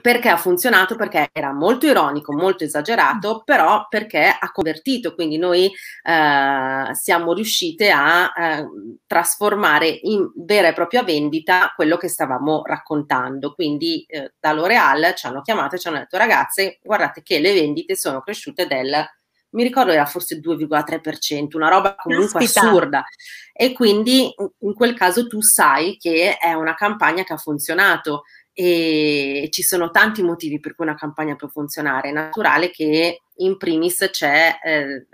Perché 0.00 0.28
ha 0.28 0.36
funzionato? 0.36 0.96
Perché 0.96 1.28
era 1.32 1.52
molto 1.52 1.86
ironico, 1.86 2.32
molto 2.32 2.64
esagerato, 2.64 3.42
però 3.44 3.86
perché 3.88 4.36
ha 4.38 4.50
convertito, 4.50 5.14
quindi 5.14 5.38
noi 5.38 5.66
eh, 5.66 6.94
siamo 6.94 7.32
riuscite 7.32 7.90
a 7.90 8.32
eh, 8.36 8.66
trasformare 9.06 9.86
in 9.88 10.30
vera 10.34 10.68
e 10.68 10.72
propria 10.72 11.02
vendita 11.02 11.72
quello 11.76 11.96
che 11.96 12.08
stavamo 12.08 12.62
raccontando. 12.64 13.54
Quindi 13.54 14.04
eh, 14.08 14.32
da 14.40 14.52
L'Oreal 14.52 15.14
ci 15.14 15.26
hanno 15.26 15.42
chiamato 15.42 15.76
e 15.76 15.78
ci 15.78 15.88
hanno 15.88 15.98
detto 15.98 16.16
ragazze, 16.16 16.80
guardate 16.82 17.22
che 17.22 17.38
le 17.38 17.52
vendite 17.52 17.94
sono 17.96 18.20
cresciute 18.20 18.66
del 18.66 19.06
mi 19.54 19.62
ricordo 19.62 19.92
era 19.92 20.04
forse 20.04 20.40
2,3%, 20.40 21.56
una 21.56 21.68
roba 21.68 21.94
comunque 21.94 22.44
Aspita. 22.44 22.66
assurda. 22.66 23.04
E 23.52 23.72
quindi 23.72 24.34
in 24.58 24.74
quel 24.74 24.94
caso 24.94 25.26
tu 25.26 25.40
sai 25.40 25.96
che 25.96 26.36
è 26.38 26.52
una 26.52 26.74
campagna 26.74 27.22
che 27.22 27.32
ha 27.32 27.38
funzionato 27.38 28.24
e 28.56 29.48
ci 29.50 29.62
sono 29.62 29.90
tanti 29.90 30.22
motivi 30.22 30.60
per 30.60 30.76
cui 30.76 30.86
una 30.86 30.94
campagna 30.94 31.34
può 31.34 31.48
funzionare. 31.48 32.10
È 32.10 32.12
naturale 32.12 32.70
che 32.70 33.22
in 33.38 33.56
primis 33.56 34.08
c'è 34.10 34.58
eh, 34.62 35.06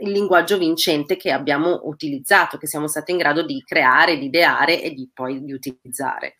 il 0.00 0.10
linguaggio 0.10 0.58
vincente 0.58 1.16
che 1.16 1.32
abbiamo 1.32 1.80
utilizzato, 1.84 2.58
che 2.58 2.66
siamo 2.66 2.88
stati 2.88 3.10
in 3.12 3.16
grado 3.16 3.42
di 3.42 3.62
creare, 3.64 4.18
di 4.18 4.26
ideare 4.26 4.82
e 4.82 4.90
di 4.92 5.08
poi 5.12 5.42
di 5.42 5.52
utilizzare. 5.52 6.38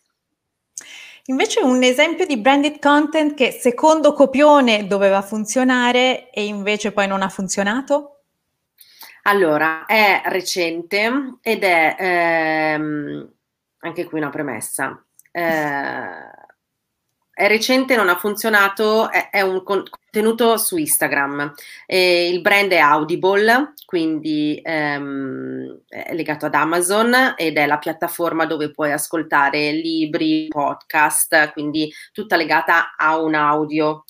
Invece 1.27 1.61
un 1.61 1.81
esempio 1.81 2.25
di 2.27 2.37
branded 2.37 2.79
content 2.79 3.33
che 3.33 3.51
secondo 3.51 4.13
copione 4.13 4.85
doveva 4.85 5.21
funzionare 5.21 6.29
e 6.29 6.45
invece 6.45 6.91
poi 6.91 7.07
non 7.07 7.21
ha 7.21 7.29
funzionato? 7.29 8.09
Allora, 9.23 9.85
è 9.85 10.21
recente 10.25 11.37
ed 11.41 11.63
è 11.63 11.95
ehm, 11.97 13.33
anche 13.79 14.03
qui 14.03 14.19
una 14.19 14.29
premessa 14.29 15.01
eh, 15.33 16.31
è 17.35 17.47
recente, 17.47 17.95
non 17.95 18.09
ha 18.09 18.15
funzionato, 18.15 19.09
è, 19.09 19.31
è 19.31 19.41
un 19.41 19.63
contenuto 19.63 20.55
su 20.57 20.77
Instagram. 20.77 21.51
E 21.87 22.29
il 22.29 22.41
brand 22.41 22.71
è 22.71 22.77
Audible, 22.77 23.73
quindi 23.85 24.61
ehm, 24.63 25.81
è 25.87 26.13
legato 26.13 26.45
ad 26.45 26.53
Amazon 26.53 27.33
ed 27.35 27.57
è 27.57 27.65
la 27.65 27.79
piattaforma 27.79 28.45
dove 28.45 28.69
puoi 28.69 28.91
ascoltare 28.91 29.71
libri, 29.71 30.47
podcast, 30.47 31.51
quindi 31.53 31.91
tutta 32.11 32.35
legata 32.35 32.93
a 32.95 33.19
un 33.19 33.33
audio 33.33 34.03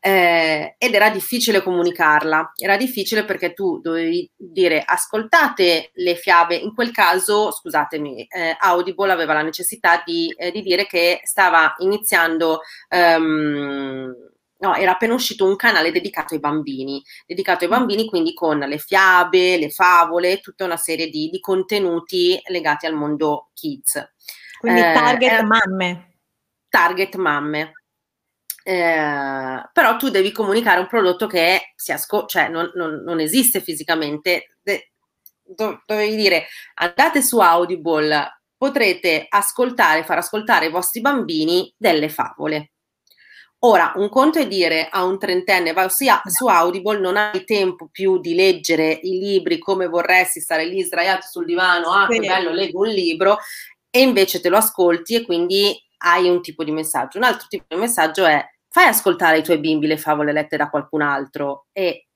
eh, 0.00 0.76
ed 0.78 0.94
era 0.94 1.10
difficile 1.10 1.62
comunicarla. 1.62 2.52
Era 2.56 2.76
difficile 2.76 3.24
perché 3.24 3.52
tu 3.52 3.80
dovevi 3.80 4.28
dire 4.34 4.82
ascoltate 4.82 5.90
le 5.94 6.14
fiabe, 6.16 6.56
in 6.56 6.74
quel 6.74 6.90
caso, 6.90 7.52
scusatemi, 7.52 8.26
eh, 8.26 8.56
Audible 8.58 9.12
aveva 9.12 9.34
la 9.34 9.42
necessità 9.42 10.02
di, 10.04 10.34
eh, 10.36 10.50
di, 10.50 10.62
dire 10.62 10.86
che 10.86 11.20
stava 11.24 11.74
iniziando 11.78 12.60
um, 12.90 14.12
no, 14.60 14.74
era 14.74 14.92
appena 14.92 15.14
uscito 15.14 15.46
un 15.46 15.56
canale 15.56 15.92
dedicato 15.92 16.34
ai 16.34 16.40
bambini, 16.40 17.02
dedicato 17.26 17.64
ai 17.64 17.70
bambini 17.70 18.06
quindi 18.06 18.32
con 18.34 18.58
le 18.58 18.78
fiabe, 18.78 19.58
le 19.58 19.70
favole, 19.70 20.40
tutta 20.40 20.64
una 20.64 20.76
serie 20.76 21.08
di, 21.08 21.28
di 21.28 21.40
contenuti 21.40 22.40
legati 22.46 22.86
al 22.86 22.94
mondo 22.94 23.50
kids. 23.52 24.12
Quindi 24.58 24.80
eh, 24.80 24.92
target 24.92 25.40
eh, 25.40 25.44
mamme. 25.44 26.14
Target 26.68 27.16
mamme. 27.16 27.72
Eh, 28.70 29.68
però 29.72 29.96
tu 29.96 30.10
devi 30.10 30.30
comunicare 30.30 30.78
un 30.78 30.86
prodotto 30.86 31.26
che 31.26 31.72
si 31.74 31.90
asco- 31.90 32.26
cioè 32.26 32.48
non, 32.48 32.70
non, 32.76 33.02
non 33.04 33.18
esiste 33.18 33.60
fisicamente. 33.60 34.58
De- 34.62 34.92
do- 35.42 35.82
dovevi 35.84 36.14
dire 36.14 36.46
andate 36.74 37.20
su 37.20 37.40
Audible, 37.40 38.42
potrete 38.56 39.26
ascoltare, 39.28 40.04
far 40.04 40.18
ascoltare 40.18 40.66
ai 40.66 40.70
vostri 40.70 41.00
bambini 41.00 41.74
delle 41.76 42.08
favole. 42.08 42.70
Ora, 43.62 43.92
un 43.96 44.08
conto 44.08 44.38
è 44.38 44.46
dire 44.46 44.88
a 44.88 45.02
un 45.02 45.18
trentenne, 45.18 45.72
vai 45.72 45.90
sia 45.90 46.22
su 46.26 46.46
Audible, 46.46 47.00
non 47.00 47.16
hai 47.16 47.42
tempo 47.44 47.88
più 47.90 48.20
di 48.20 48.34
leggere 48.34 49.00
i 49.02 49.18
libri 49.18 49.58
come 49.58 49.88
vorresti, 49.88 50.40
stare 50.40 50.64
lì 50.64 50.80
sdraiato 50.82 51.26
sul 51.28 51.44
divano, 51.44 51.90
ah 51.90 52.06
che 52.06 52.20
bello, 52.20 52.52
leggo 52.52 52.82
un 52.82 52.88
libro, 52.88 53.38
e 53.90 54.00
invece 54.00 54.40
te 54.40 54.48
lo 54.48 54.58
ascolti 54.58 55.16
e 55.16 55.24
quindi 55.24 55.76
hai 55.98 56.28
un 56.28 56.40
tipo 56.40 56.62
di 56.62 56.70
messaggio. 56.70 57.18
Un 57.18 57.24
altro 57.24 57.48
tipo 57.48 57.64
di 57.68 57.76
messaggio 57.80 58.24
è 58.24 58.42
fai 58.70 58.86
ascoltare 58.86 59.36
ai 59.36 59.42
tuoi 59.42 59.58
bimbi 59.58 59.86
le 59.86 59.96
favole 59.98 60.32
lette 60.32 60.56
da 60.56 60.70
qualcun 60.70 61.02
altro 61.02 61.66
e 61.72 62.09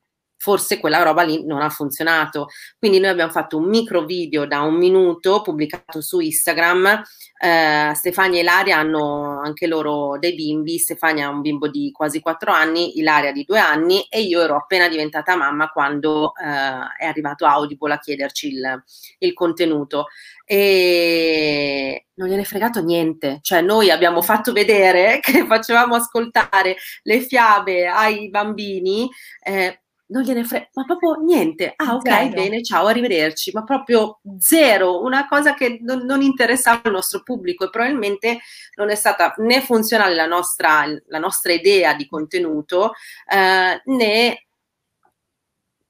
forse 0.45 0.79
quella 0.79 1.03
roba 1.03 1.23
lì 1.23 1.43
non 1.43 1.63
ha 1.63 1.71
funzionato. 1.71 2.49
Quindi 2.79 2.99
noi 2.99 3.09
abbiamo 3.09 3.33
fatto 3.33 3.57
un 3.57 3.67
micro 3.67 4.05
video 4.05 4.45
da 4.45 4.61
un 4.61 4.75
minuto 4.75 5.41
pubblicato 5.41 6.03
su 6.03 6.21
Instagram. 6.21 7.03
Eh, 7.43 7.93
Stefania 7.95 8.41
e 8.41 8.43
Ilaria 8.43 8.77
hanno 8.77 9.41
anche 9.43 9.67
loro 9.67 10.19
dei 10.19 10.35
bimbi. 10.35 10.77
Stefania 10.77 11.29
ha 11.29 11.31
un 11.31 11.41
bimbo 11.41 11.69
di 11.69 11.91
quasi 11.93 12.21
quattro 12.21 12.53
anni, 12.53 12.99
Ilaria 12.99 13.33
di 13.33 13.45
due 13.45 13.59
anni 13.59 14.07
e 14.11 14.21
io 14.21 14.43
ero 14.43 14.57
appena 14.57 14.87
diventata 14.87 15.35
mamma 15.35 15.71
quando 15.71 16.35
eh, 16.37 17.05
è 17.05 17.07
arrivato 17.07 17.47
Audible 17.47 17.95
a 17.95 17.99
chiederci 17.99 18.49
il, 18.49 18.85
il 19.21 19.33
contenuto 19.33 20.09
e 20.45 22.05
non 22.17 22.29
gliene 22.29 22.43
è 22.43 22.45
fregato 22.45 22.83
niente, 22.83 23.39
cioè 23.41 23.63
noi 23.63 23.91
abbiamo 23.91 24.21
fatto 24.21 24.53
vedere 24.53 25.21
che 25.23 25.47
facevamo 25.47 25.95
ascoltare 25.95 26.77
le 27.03 27.21
fiabe 27.21 27.87
ai 27.87 28.29
bambini, 28.29 29.09
eh, 29.43 29.84
non 30.07 30.23
gliene 30.23 30.45
frega, 30.45 30.69
ma 30.75 30.85
proprio 30.85 31.15
niente. 31.23 31.73
Ah, 31.77 31.95
ok, 31.95 32.09
zero. 32.09 32.29
bene, 32.31 32.63
ciao, 32.63 32.87
arrivederci. 32.87 33.51
Ma 33.53 33.65
proprio 33.65 34.21
zero, 34.39 35.03
una 35.03 35.27
cosa 35.29 35.55
che 35.55 35.79
non, 35.81 36.05
non, 36.05 36.21
interessava 36.23 36.83
il 36.85 36.93
nostro 36.93 37.23
pubblico 37.23 37.65
e 37.65 37.71
probabilmente 37.71 38.41
non 38.77 38.91
è 38.91 38.95
stata 38.95 39.35
né 39.39 39.61
funzionale 39.61 40.15
la 40.15 40.27
nostra, 40.27 40.85
la 41.07 41.19
nostra 41.19 41.53
idea 41.53 41.95
di 41.95 42.07
contenuto, 42.07 42.93
eh, 43.31 43.81
né 43.85 44.47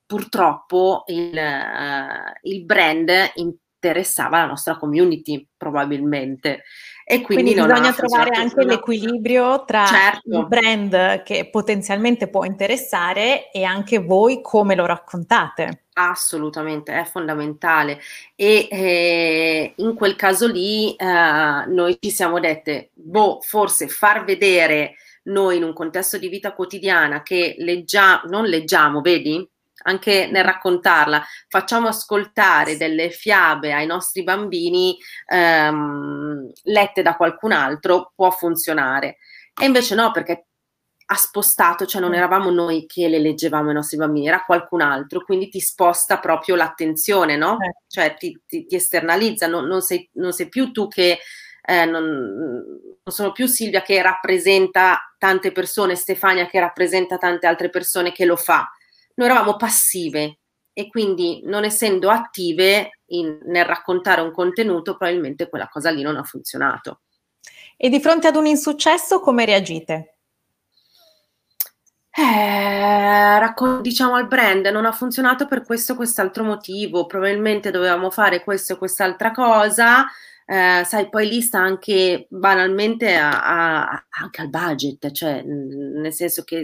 purtroppo 0.07 1.05
il, 1.07 1.35
uh, 1.35 2.39
il 2.43 2.65
brand 2.65 3.11
interessava 3.35 4.39
la 4.39 4.47
nostra 4.47 4.77
community, 4.77 5.47
probabilmente. 5.57 6.63
E 7.07 7.21
quindi, 7.21 7.53
quindi 7.53 7.69
bisogna 7.69 7.93
trovare 7.93 8.31
anche 8.31 8.61
una... 8.61 8.73
l'equilibrio 8.73 9.65
tra 9.67 9.85
certo. 9.85 10.39
il 10.39 10.47
brand 10.47 11.23
che 11.23 11.49
potenzialmente 11.51 12.29
può 12.29 12.45
interessare 12.45 13.51
e 13.51 13.63
anche 13.63 13.99
voi 13.99 14.41
come 14.41 14.75
lo 14.75 14.87
raccontate. 14.87 15.85
Assolutamente, 15.93 16.99
è 16.99 17.05
fondamentale. 17.05 18.01
E 18.35 18.69
eh, 18.71 19.73
in 19.77 19.95
quel 19.95 20.17
caso 20.17 20.47
lì 20.49 20.95
eh, 20.97 21.05
noi 21.67 21.97
ci 22.01 22.11
siamo 22.11 22.41
dette, 22.41 22.91
boh, 22.95 23.41
forse 23.43 23.87
far 23.87 24.25
vedere 24.25 24.95
noi 25.25 25.57
in 25.59 25.63
un 25.63 25.73
contesto 25.73 26.19
di 26.19 26.29
vita 26.29 26.53
quotidiana 26.53 27.23
che 27.23 27.55
leggiamo, 27.59 28.23
non 28.27 28.45
leggiamo, 28.45 29.01
vedi? 29.01 29.47
Anche 29.83 30.29
nel 30.31 30.45
raccontarla, 30.45 31.23
facciamo 31.49 31.89
ascoltare 31.89 32.77
delle 32.77 33.11
fiabe 33.11 33.73
ai 33.73 33.87
nostri 33.87 34.23
bambini 34.23 34.97
ehm, 35.27 36.51
lette 36.63 37.03
da 37.03 37.17
qualcun 37.17 37.53
altro, 37.53 38.13
può 38.15 38.31
funzionare. 38.31 39.19
E 39.61 39.67
invece 39.67 39.95
no, 39.95 40.11
perché 40.11 40.47
ha 41.07 41.17
spostato, 41.17 41.85
cioè 41.85 42.01
non 42.01 42.11
mm. 42.11 42.15
eravamo 42.15 42.51
noi 42.51 42.87
che 42.87 43.09
le 43.09 43.19
leggevamo 43.19 43.69
ai 43.69 43.75
nostri 43.75 43.99
bambini, 43.99 44.27
era 44.27 44.43
qualcun 44.43 44.81
altro, 44.81 45.23
quindi 45.23 45.49
ti 45.49 45.61
sposta 45.61 46.19
proprio 46.19 46.55
l'attenzione, 46.55 47.37
no? 47.37 47.59
Eh. 47.61 47.75
Cioè 47.87 48.15
ti, 48.17 48.41
ti, 48.47 48.65
ti 48.65 48.77
esternalizza, 48.77 49.47
non, 49.47 49.67
non, 49.67 49.83
sei, 49.83 50.09
non, 50.15 50.33
sei, 50.33 50.49
più 50.49 50.73
tu 50.73 50.89
che, 50.89 51.19
eh, 51.63 51.85
non, 51.85 52.05
non 52.05 53.15
sono 53.15 53.33
più 53.33 53.47
Silvia 53.47 53.83
che 53.83 54.01
rappresenta 54.01 55.15
tante 55.19 55.53
persone, 55.53 55.95
Stefania 55.95 56.47
che 56.47 56.59
rappresenta 56.59 57.19
tante 57.19 57.47
altre 57.47 57.69
persone 57.69 58.13
che 58.13 58.25
lo 58.25 58.37
fa, 58.37 58.67
noi 59.15 59.29
eravamo 59.29 59.57
passive 59.57 60.39
e 60.73 60.89
quindi 60.89 61.43
non 61.45 61.65
essendo 61.65 62.11
attive 62.11 63.01
in, 63.07 63.39
nel 63.45 63.65
raccontare 63.65 64.21
un 64.21 64.33
contenuto, 64.33 64.97
probabilmente 64.97 65.49
quella 65.49 65.69
cosa 65.69 65.91
lì 65.91 66.03
non 66.03 66.17
ha 66.17 66.25
funzionato. 66.25 67.03
E 67.77 67.89
di 67.89 68.01
fronte 68.01 68.27
ad 68.27 68.37
un 68.37 68.47
insuccesso 68.47 69.21
come 69.21 69.45
reagite? 69.45 70.17
Eh, 72.17 73.39
racco- 73.41 73.81
diciamo 73.81 74.15
al 74.15 74.29
brand 74.29 74.67
non 74.67 74.85
ha 74.85 74.93
funzionato 74.93 75.49
per 75.49 75.65
questo 75.65 75.95
o 75.95 75.97
quest'altro 75.97 76.45
motivo, 76.45 77.07
probabilmente 77.07 77.73
dovevamo 77.73 78.11
fare 78.11 78.45
questo 78.45 78.75
o 78.75 78.79
quest'altra 78.79 79.33
cosa, 79.33 80.07
eh, 80.47 80.83
sai, 80.85 81.09
poi 81.09 81.27
lì 81.27 81.41
sta 81.41 81.59
anche 81.59 82.27
banalmente 82.29 83.15
a, 83.15 83.87
a, 83.87 84.07
anche 84.11 84.43
al 84.43 84.51
budget, 84.51 85.11
cioè 85.11 85.43
nel 85.43 86.13
senso 86.13 86.45
che 86.45 86.63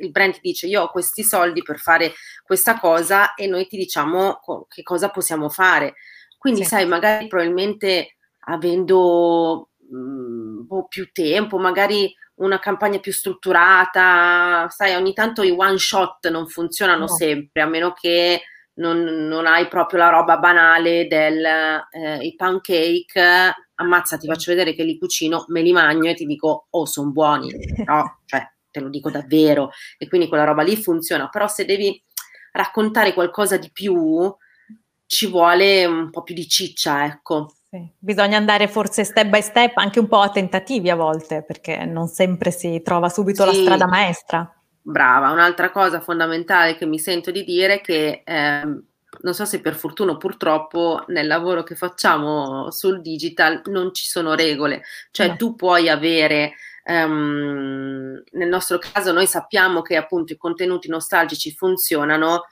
il 0.00 0.10
brand 0.10 0.38
dice 0.42 0.66
io 0.66 0.82
ho 0.82 0.90
questi 0.90 1.22
soldi 1.22 1.62
per 1.62 1.78
fare 1.78 2.12
questa 2.42 2.78
cosa 2.78 3.34
e 3.34 3.46
noi 3.46 3.66
ti 3.66 3.78
diciamo 3.78 4.40
co- 4.42 4.66
che 4.68 4.82
cosa 4.82 5.08
possiamo 5.08 5.48
fare. 5.48 5.94
Quindi, 6.36 6.62
sì. 6.62 6.68
sai, 6.68 6.86
magari 6.86 7.26
probabilmente 7.26 8.16
avendo 8.40 9.70
mh, 9.90 9.96
mm, 9.96 10.66
boh, 10.66 10.86
più 10.86 11.10
tempo, 11.10 11.56
magari 11.56 12.14
una 12.36 12.58
campagna 12.58 12.98
più 12.98 13.12
strutturata, 13.12 14.68
sai, 14.68 14.94
ogni 14.94 15.14
tanto 15.14 15.42
i 15.42 15.50
one 15.50 15.78
shot 15.78 16.28
non 16.28 16.46
funzionano 16.46 17.00
no. 17.00 17.08
sempre, 17.08 17.62
a 17.62 17.66
meno 17.66 17.92
che 17.92 18.42
non, 18.74 19.02
non, 19.02 19.46
hai 19.46 19.68
proprio 19.68 20.00
la 20.00 20.08
roba 20.08 20.38
banale 20.38 21.06
del 21.06 21.44
eh, 21.44 22.34
pancake, 22.36 23.54
ammazza, 23.76 24.16
ti 24.16 24.26
faccio 24.26 24.50
vedere 24.50 24.74
che 24.74 24.82
li 24.82 24.98
cucino, 24.98 25.44
me 25.48 25.62
li 25.62 25.72
mangio 25.72 26.08
e 26.08 26.14
ti 26.14 26.26
dico, 26.26 26.66
oh, 26.70 26.86
sono 26.86 27.10
buoni. 27.10 27.50
No, 27.84 28.20
cioè, 28.24 28.46
te 28.70 28.80
lo 28.80 28.88
dico 28.88 29.10
davvero. 29.10 29.70
E 29.98 30.08
quindi 30.08 30.28
quella 30.28 30.44
roba 30.44 30.62
lì 30.62 30.76
funziona. 30.76 31.28
Però 31.28 31.46
se 31.46 31.64
devi 31.64 32.02
raccontare 32.52 33.12
qualcosa 33.12 33.56
di 33.56 33.70
più, 33.72 34.34
ci 35.06 35.26
vuole 35.28 35.84
un 35.84 36.10
po' 36.10 36.22
più 36.22 36.34
di 36.34 36.48
ciccia, 36.48 37.04
ecco. 37.04 37.54
Sì. 37.68 37.88
Bisogna 37.98 38.36
andare 38.36 38.68
forse 38.68 39.04
step 39.04 39.28
by 39.28 39.42
step, 39.42 39.76
anche 39.76 39.98
un 39.98 40.06
po' 40.06 40.20
a 40.20 40.30
tentativi 40.30 40.90
a 40.90 40.96
volte, 40.96 41.42
perché 41.42 41.84
non 41.84 42.08
sempre 42.08 42.50
si 42.50 42.80
trova 42.82 43.08
subito 43.08 43.42
sì. 43.42 43.56
la 43.56 43.62
strada 43.62 43.86
maestra. 43.86 44.53
Brava, 44.86 45.30
un'altra 45.30 45.70
cosa 45.70 46.00
fondamentale 46.00 46.76
che 46.76 46.84
mi 46.84 46.98
sento 46.98 47.30
di 47.30 47.42
dire 47.42 47.76
è 47.76 47.80
che 47.80 48.22
eh, 48.22 48.62
non 49.22 49.32
so 49.32 49.46
se 49.46 49.62
per 49.62 49.74
fortuna 49.74 50.12
o 50.12 50.18
purtroppo 50.18 51.04
nel 51.08 51.26
lavoro 51.26 51.62
che 51.62 51.74
facciamo 51.74 52.70
sul 52.70 53.00
digital 53.00 53.62
non 53.66 53.94
ci 53.94 54.04
sono 54.04 54.34
regole, 54.34 54.82
cioè 55.10 55.28
no. 55.28 55.36
tu 55.36 55.54
puoi 55.54 55.88
avere 55.88 56.52
um, 56.84 58.22
nel 58.32 58.48
nostro 58.48 58.78
caso 58.78 59.10
noi 59.10 59.26
sappiamo 59.26 59.80
che 59.80 59.96
appunto 59.96 60.34
i 60.34 60.36
contenuti 60.36 60.90
nostalgici 60.90 61.50
funzionano, 61.54 62.42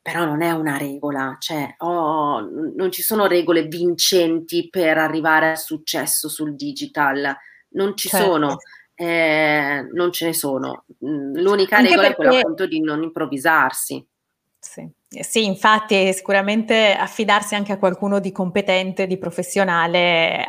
però 0.00 0.24
non 0.24 0.40
è 0.40 0.50
una 0.52 0.78
regola, 0.78 1.36
cioè 1.38 1.74
oh, 1.80 2.40
non 2.40 2.90
ci 2.90 3.02
sono 3.02 3.26
regole 3.26 3.64
vincenti 3.64 4.70
per 4.70 4.96
arrivare 4.96 5.50
al 5.50 5.58
successo 5.58 6.30
sul 6.30 6.56
digital, 6.56 7.36
non 7.72 7.94
ci 7.98 8.08
certo. 8.08 8.26
sono 8.26 8.56
eh, 8.94 9.88
non 9.92 10.12
ce 10.12 10.26
ne 10.26 10.32
sono. 10.32 10.84
Mm, 11.04 11.36
l'unica 11.36 11.76
Anche 11.76 11.90
regola 11.90 12.08
perché... 12.08 12.22
è 12.22 12.26
quella 12.26 12.38
appunto 12.40 12.66
di 12.66 12.80
non 12.80 13.02
improvvisarsi. 13.02 14.06
Sì. 14.58 14.88
Eh, 15.10 15.24
sì, 15.24 15.44
infatti 15.44 16.12
sicuramente 16.12 16.92
affidarsi 16.92 17.54
anche 17.54 17.72
a 17.72 17.78
qualcuno 17.78 18.20
di 18.20 18.32
competente, 18.32 19.06
di 19.06 19.18
professionale 19.18 20.44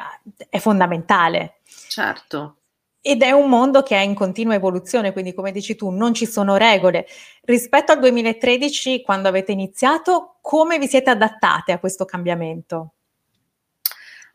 è 0.50 0.60
fondamentale. 0.60 1.60
Certo. 1.90 2.58
Ed 3.02 3.22
è 3.22 3.32
un 3.32 3.50
mondo 3.50 3.84
che 3.84 3.98
è 3.98 4.00
in 4.00 4.14
continua 4.14 4.54
evoluzione, 4.54 5.12
quindi 5.12 5.34
come 5.34 5.52
dici 5.52 5.76
tu, 5.76 5.90
non 5.90 6.14
ci 6.14 6.26
sono 6.26 6.56
regole. 6.56 7.06
Rispetto 7.42 7.92
al 7.92 8.00
2013, 8.00 9.02
quando 9.02 9.28
avete 9.28 9.52
iniziato, 9.52 10.38
come 10.40 10.78
vi 10.78 10.88
siete 10.88 11.10
adattate 11.10 11.74
a 11.74 11.80
questo 11.80 12.06
cambiamento? 12.06 12.94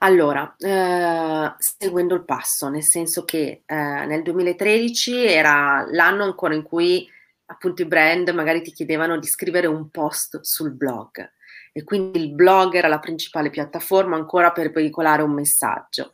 Allora, 0.01 0.55
eh, 0.59 1.55
seguendo 1.59 2.15
il 2.15 2.25
passo, 2.25 2.69
nel 2.69 2.85
senso 2.85 3.25
che 3.25 3.63
eh, 3.67 3.75
nel 3.75 4.23
2013 4.23 5.27
era 5.27 5.85
l'anno 5.91 6.23
ancora 6.23 6.55
in 6.55 6.63
cui 6.63 7.09
appunto 7.47 7.83
i 7.83 7.87
brand 7.87 8.29
magari 8.31 8.63
ti 8.63 8.71
chiedevano 8.71 9.19
di 9.19 9.27
scrivere 9.27 9.67
un 9.67 9.91
post 9.91 10.41
sul 10.43 10.73
blog 10.73 11.29
e 11.73 11.83
quindi 11.83 12.21
il 12.21 12.33
blog 12.33 12.75
era 12.75 12.89
la 12.89 13.01
principale 13.01 13.51
piattaforma 13.51 14.15
ancora 14.15 14.53
per 14.53 14.71
veicolare 14.71 15.23
un 15.23 15.33
messaggio. 15.33 16.11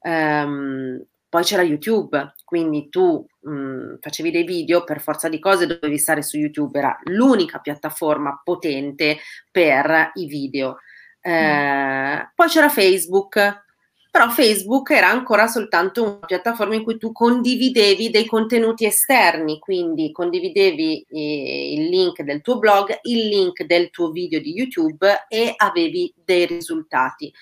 Um, 0.00 1.04
Poi 1.28 1.42
c'era 1.42 1.62
YouTube, 1.62 2.34
quindi 2.44 2.88
tu 2.88 3.26
mh, 3.40 3.50
mm, 3.50 3.94
facevi 4.00 4.30
dei 4.30 4.44
video, 4.44 4.84
per 4.84 5.00
forza 5.00 5.28
di 5.28 5.38
cose 5.38 5.66
dovevi 5.66 5.98
stare 5.98 6.22
su 6.22 6.38
YouTube, 6.38 6.78
era 6.78 6.98
l'unica 7.04 7.58
piattaforma 7.58 8.40
potente 8.42 9.18
per 9.50 10.12
i 10.14 10.26
video. 10.26 10.78
Eh. 11.26 12.30
Poi 12.34 12.48
c'era 12.48 12.68
Facebook, 12.68 13.64
però 14.10 14.30
Facebook 14.30 14.90
era 14.90 15.08
ancora 15.08 15.48
soltanto 15.48 16.02
una 16.04 16.18
piattaforma 16.24 16.76
in 16.76 16.84
cui 16.84 16.98
tu 16.98 17.10
condividevi 17.10 18.10
dei 18.10 18.26
contenuti 18.26 18.86
esterni, 18.86 19.58
quindi 19.58 20.12
condividevi 20.12 21.04
eh, 21.10 21.72
il 21.74 21.88
link 21.88 22.22
del 22.22 22.42
tuo 22.42 22.58
blog, 22.58 22.96
il 23.02 23.26
link 23.26 23.64
del 23.64 23.90
tuo 23.90 24.10
video 24.10 24.40
di 24.40 24.52
YouTube 24.52 25.26
e 25.28 25.52
avevi 25.56 26.14
dei 26.24 26.46
risultati. 26.46 27.32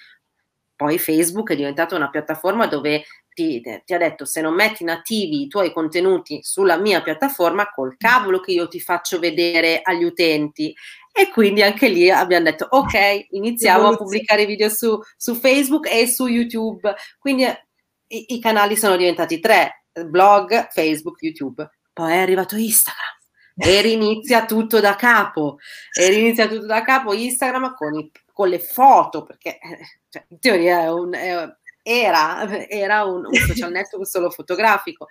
Poi 0.75 0.99
Facebook 0.99 1.53
è 1.53 1.57
diventata 1.57 1.95
una 1.95 2.09
piattaforma 2.09 2.67
dove 2.67 3.05
ti, 3.35 3.61
ti, 3.85 3.95
ha 3.95 3.99
detto 3.99 4.25
se 4.25 4.41
non 4.41 4.55
metti 4.55 4.83
nativi 4.85 5.43
i 5.43 5.49
tuoi 5.49 5.73
contenuti 5.73 6.41
sulla 6.43 6.79
mia 6.79 7.03
piattaforma, 7.03 7.71
col 7.71 7.97
cavolo 7.99 8.41
che 8.41 8.53
io 8.53 8.69
ti 8.69 8.81
faccio 8.81 9.19
vedere 9.19 9.81
agli 9.83 10.05
utenti. 10.05 10.75
E 11.17 11.31
quindi 11.31 11.63
anche 11.63 11.87
lì 11.87 12.11
abbiamo 12.11 12.45
detto, 12.47 12.67
ok, 12.69 13.27
iniziamo 13.31 13.87
a 13.87 13.97
pubblicare 13.97 14.47
video 14.47 14.69
su, 14.69 14.99
su, 15.17 15.37
Facebook 15.37 15.89
e 15.89 16.09
su 16.09 16.27
YouTube. 16.27 16.93
Quindi 17.21 17.45
i, 17.45 18.35
i 18.35 18.41
canali 18.41 18.77
sono 18.77 18.97
diventati 18.97 19.39
tre, 19.39 19.85
blog, 20.07 20.69
Facebook, 20.71 21.23
YouTube. 21.23 21.71
Poi 21.93 22.11
è 22.11 22.17
arrivato 22.17 22.57
Instagram 22.57 23.15
e 23.57 23.81
rinizia 23.81 24.45
tutto 24.45 24.81
da 24.81 24.97
capo. 24.97 25.59
E 25.97 26.09
rinizia 26.09 26.49
tutto 26.49 26.67
da 26.67 26.83
capo 26.83 27.15
Instagram 27.15 27.75
con, 27.77 27.95
i, 27.95 28.11
con 28.33 28.49
le 28.49 28.59
foto, 28.59 29.23
perché 29.23 29.61
cioè, 30.09 30.25
in 30.31 30.41
teoria 30.41 30.81
è 30.83 30.91
un, 30.91 31.15
è, 31.15 31.49
era, 31.81 32.67
era 32.69 33.05
un, 33.05 33.25
un 33.25 33.35
social 33.35 33.71
network 33.71 34.07
solo 34.07 34.31
fotografico. 34.31 35.07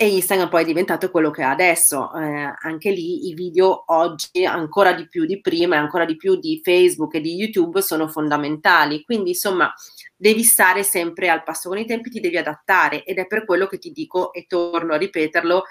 E 0.00 0.06
Instagram 0.14 0.48
poi 0.48 0.62
è 0.62 0.64
diventato 0.64 1.10
quello 1.10 1.32
che 1.32 1.42
è 1.42 1.44
adesso. 1.44 2.14
Eh, 2.14 2.54
anche 2.60 2.92
lì 2.92 3.26
i 3.26 3.34
video 3.34 3.82
oggi, 3.86 4.44
ancora 4.44 4.92
di 4.92 5.08
più 5.08 5.24
di 5.24 5.40
prima 5.40 5.74
e 5.74 5.78
ancora 5.78 6.04
di 6.04 6.14
più 6.14 6.36
di 6.36 6.60
Facebook 6.62 7.14
e 7.14 7.20
di 7.20 7.34
YouTube, 7.34 7.82
sono 7.82 8.06
fondamentali. 8.06 9.02
Quindi, 9.02 9.30
insomma, 9.30 9.74
devi 10.14 10.44
stare 10.44 10.84
sempre 10.84 11.28
al 11.30 11.42
passo 11.42 11.68
con 11.68 11.78
i 11.78 11.84
tempi, 11.84 12.10
ti 12.10 12.20
devi 12.20 12.36
adattare 12.36 13.02
ed 13.02 13.18
è 13.18 13.26
per 13.26 13.44
quello 13.44 13.66
che 13.66 13.78
ti 13.78 13.90
dico 13.90 14.32
e 14.32 14.46
torno 14.46 14.94
a 14.94 14.98
ripeterlo, 14.98 15.64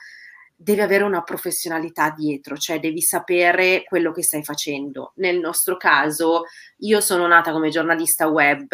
devi 0.58 0.82
avere 0.82 1.06
una 1.06 1.22
professionalità 1.24 2.10
dietro, 2.10 2.58
cioè 2.58 2.82
devi 2.82 3.00
sapere 3.00 3.86
quello 3.88 4.12
che 4.12 4.24
stai 4.24 4.44
facendo. 4.44 5.14
Nel 5.16 5.40
nostro 5.40 5.78
caso, 5.78 6.44
io 6.80 7.00
sono 7.00 7.28
nata 7.28 7.54
come 7.54 7.70
giornalista 7.70 8.28
web 8.28 8.68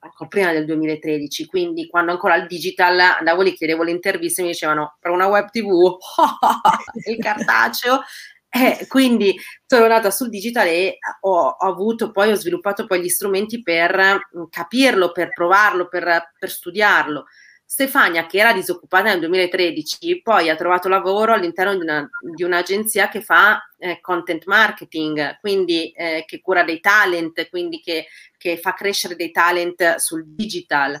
ancora 0.00 0.28
prima 0.28 0.52
del 0.52 0.64
2013, 0.64 1.46
quindi 1.46 1.86
quando 1.86 2.12
ancora 2.12 2.36
il 2.36 2.46
digital 2.46 2.98
andavo 2.98 3.42
lì, 3.42 3.54
chiedevo 3.54 3.82
le 3.82 3.90
interviste 3.90 4.42
mi 4.42 4.48
dicevano 4.48 4.96
per 5.00 5.10
una 5.10 5.26
web 5.26 5.48
tv, 5.50 5.96
il 7.08 7.18
cartaceo, 7.18 8.00
eh, 8.48 8.86
quindi 8.88 9.38
sono 9.64 9.86
nata 9.86 10.10
sul 10.10 10.28
digital 10.28 10.66
e 10.66 10.98
ho, 11.20 11.48
ho, 11.48 11.68
avuto 11.68 12.10
poi, 12.10 12.32
ho 12.32 12.34
sviluppato 12.34 12.86
poi 12.86 13.00
gli 13.00 13.08
strumenti 13.08 13.62
per 13.62 14.20
mm, 14.36 14.44
capirlo, 14.50 15.12
per 15.12 15.32
provarlo, 15.32 15.86
per, 15.88 16.32
per 16.38 16.50
studiarlo. 16.50 17.26
Stefania, 17.72 18.26
che 18.26 18.38
era 18.38 18.52
disoccupata 18.52 19.10
nel 19.10 19.20
2013, 19.20 20.22
poi 20.22 20.48
ha 20.48 20.56
trovato 20.56 20.88
lavoro 20.88 21.34
all'interno 21.34 21.76
di, 21.76 21.82
una, 21.82 22.10
di 22.34 22.42
un'agenzia 22.42 23.08
che 23.08 23.22
fa 23.22 23.64
eh, 23.78 24.00
content 24.00 24.44
marketing, 24.46 25.38
quindi 25.38 25.92
eh, 25.92 26.24
che 26.26 26.40
cura 26.40 26.64
dei 26.64 26.80
talent, 26.80 27.48
quindi 27.48 27.78
che, 27.78 28.08
che, 28.36 28.58
fa 28.58 28.74
crescere 28.74 29.14
dei 29.14 29.30
talent 29.30 29.94
sul 29.98 30.24
digital. 30.26 30.98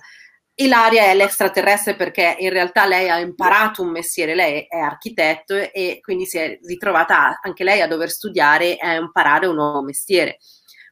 Ilaria 0.54 1.06
è 1.06 1.14
l'extraterrestre 1.16 1.96
perché 1.96 2.36
in 2.38 2.50
realtà 2.50 2.86
lei 2.86 3.08
ha 3.08 3.18
imparato 3.18 3.82
un 3.82 3.90
mestiere, 3.90 4.36
lei 4.36 4.64
è 4.68 4.78
architetto 4.78 5.56
e 5.56 5.98
quindi 6.00 6.24
si 6.24 6.38
è 6.38 6.56
ritrovata 6.62 7.40
anche 7.42 7.64
lei 7.64 7.80
a 7.80 7.88
dover 7.88 8.10
studiare 8.10 8.78
e 8.78 8.94
imparare 8.94 9.46
un 9.46 9.56
nuovo 9.56 9.82
mestiere. 9.82 10.38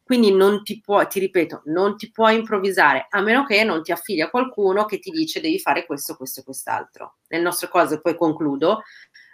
Quindi 0.08 0.32
non 0.32 0.62
ti 0.62 0.80
puoi, 0.80 1.06
ti 1.06 1.20
ripeto, 1.20 1.64
non 1.66 1.98
ti 1.98 2.10
puoi 2.10 2.36
improvvisare, 2.36 3.08
a 3.10 3.20
meno 3.20 3.44
che 3.44 3.62
non 3.62 3.82
ti 3.82 3.92
affidi 3.92 4.22
a 4.22 4.30
qualcuno 4.30 4.86
che 4.86 5.00
ti 5.00 5.10
dice 5.10 5.38
devi 5.38 5.58
fare 5.58 5.84
questo, 5.84 6.16
questo 6.16 6.40
e 6.40 6.44
quest'altro. 6.44 7.16
Nel 7.28 7.42
nostro 7.42 7.68
caso, 7.68 8.00
poi 8.00 8.16
concludo, 8.16 8.84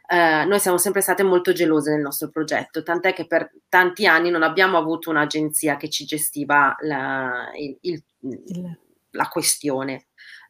eh, 0.09 0.45
noi 0.45 0.59
siamo 0.59 0.77
sempre 0.77 1.01
state 1.01 1.23
molto 1.23 1.53
gelose 1.53 1.93
nel 1.93 2.01
nostro 2.01 2.29
progetto, 2.29 2.83
tant'è 2.83 3.13
che 3.13 3.29
per 3.29 3.53
tanti 3.69 4.05
anni 4.09 4.31
non 4.31 4.43
abbiamo 4.43 4.77
avuto 4.77 5.11
un'agenzia 5.11 5.77
che 5.77 5.89
ci 5.89 6.05
gestiva 6.07 6.75
la, 6.81 7.53
il, 7.57 7.79
il, 7.83 8.79
la 9.11 9.29
questione. 9.29 10.07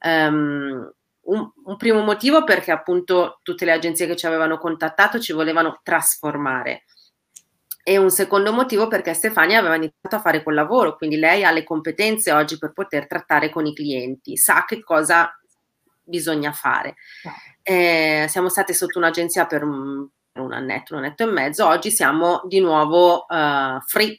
Um, 0.06 0.90
un, 1.24 1.50
un, 1.64 1.76
primo 1.76 2.00
motivo 2.00 2.44
perché 2.44 2.70
appunto 2.70 3.40
tutte 3.42 3.66
le 3.66 3.72
agenzie 3.72 4.06
che 4.06 4.16
ci 4.16 4.24
avevano 4.24 4.56
contattato 4.56 5.20
ci 5.20 5.34
volevano 5.34 5.80
trasformare 5.82 6.84
e 7.86 7.98
un 7.98 8.10
secondo 8.10 8.50
motivo 8.50 8.88
perché 8.88 9.12
Stefania 9.12 9.58
aveva 9.58 9.76
iniziato 9.76 10.16
a 10.16 10.20
fare 10.20 10.42
quel 10.42 10.54
lavoro, 10.54 10.96
quindi 10.96 11.16
lei 11.16 11.44
ha 11.44 11.50
le 11.50 11.64
competenze 11.64 12.32
oggi 12.32 12.56
per 12.56 12.72
poter 12.72 13.06
trattare 13.06 13.50
con 13.50 13.66
i 13.66 13.74
clienti, 13.74 14.38
sa 14.38 14.64
che 14.66 14.82
cosa 14.82 15.38
bisogna 16.02 16.50
fare. 16.52 16.94
Eh, 17.62 18.24
siamo 18.26 18.48
state 18.48 18.72
sotto 18.72 18.96
un'agenzia 18.98 19.44
per 19.44 19.64
un, 19.64 20.08
un 20.32 20.52
annetto, 20.54 20.94
un 20.94 21.04
annetto 21.04 21.24
e 21.24 21.26
mezzo, 21.26 21.66
oggi 21.66 21.90
siamo 21.90 22.40
di 22.46 22.58
nuovo 22.58 23.26
uh, 23.28 23.78
free, 23.86 24.18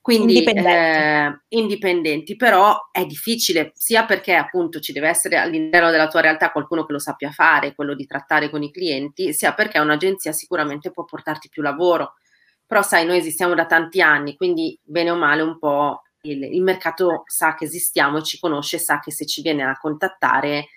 quindi 0.00 0.38
indipendenti. 0.38 0.70
Eh, 0.70 1.40
indipendenti, 1.58 2.36
però 2.36 2.90
è 2.92 3.04
difficile 3.04 3.72
sia 3.74 4.04
perché 4.04 4.34
appunto 4.34 4.78
ci 4.78 4.92
deve 4.92 5.08
essere 5.08 5.36
all'interno 5.36 5.90
della 5.90 6.06
tua 6.06 6.20
realtà 6.20 6.52
qualcuno 6.52 6.86
che 6.86 6.92
lo 6.92 7.00
sappia 7.00 7.32
fare, 7.32 7.74
quello 7.74 7.96
di 7.96 8.06
trattare 8.06 8.50
con 8.50 8.62
i 8.62 8.70
clienti, 8.70 9.34
sia 9.34 9.52
perché 9.52 9.80
un'agenzia 9.80 10.30
sicuramente 10.30 10.92
può 10.92 11.04
portarti 11.04 11.48
più 11.48 11.60
lavoro 11.60 12.14
però 12.68 12.82
sai, 12.82 13.06
noi 13.06 13.16
esistiamo 13.16 13.54
da 13.54 13.64
tanti 13.64 14.02
anni, 14.02 14.36
quindi 14.36 14.78
bene 14.82 15.10
o 15.10 15.16
male 15.16 15.40
un 15.40 15.58
po' 15.58 16.02
il, 16.22 16.42
il 16.42 16.62
mercato 16.62 17.22
sa 17.24 17.54
che 17.54 17.64
esistiamo, 17.64 18.20
ci 18.20 18.38
conosce, 18.38 18.78
sa 18.78 19.00
che 19.00 19.10
se 19.10 19.24
ci 19.24 19.40
viene 19.40 19.62
a 19.64 19.78
contattare 19.80 20.68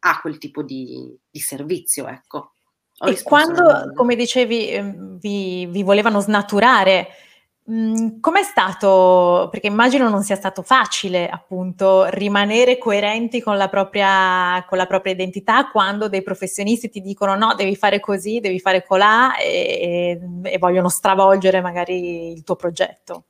ha 0.00 0.20
quel 0.20 0.38
tipo 0.38 0.64
di, 0.64 1.16
di 1.30 1.38
servizio, 1.38 2.08
ecco. 2.08 2.54
e 3.06 3.22
quando, 3.22 3.92
come 3.94 4.16
dicevi, 4.16 4.68
ehm, 4.68 5.18
vi, 5.20 5.66
vi 5.66 5.84
volevano 5.84 6.18
snaturare 6.18 7.06
Mhmm, 7.70 8.20
com'è 8.20 8.42
stato 8.44 9.48
perché 9.50 9.66
immagino 9.66 10.08
non 10.08 10.22
sia 10.22 10.36
stato 10.36 10.62
facile, 10.62 11.28
appunto, 11.28 12.06
rimanere 12.06 12.78
coerenti 12.78 13.42
con 13.42 13.58
la 13.58 13.68
propria 13.68 14.64
con 14.66 14.78
la 14.78 14.86
propria 14.86 15.12
identità 15.12 15.66
quando 15.68 16.08
dei 16.08 16.22
professionisti 16.22 16.88
ti 16.88 17.02
dicono: 17.02 17.36
"No, 17.36 17.54
devi 17.54 17.76
fare 17.76 18.00
così, 18.00 18.40
devi 18.40 18.58
fare 18.58 18.86
colà" 18.86 19.36
e 19.36 20.18
e 20.44 20.58
vogliono 20.58 20.88
stravolgere 20.88 21.60
magari 21.60 22.32
il 22.32 22.42
tuo 22.42 22.56
progetto. 22.56 23.24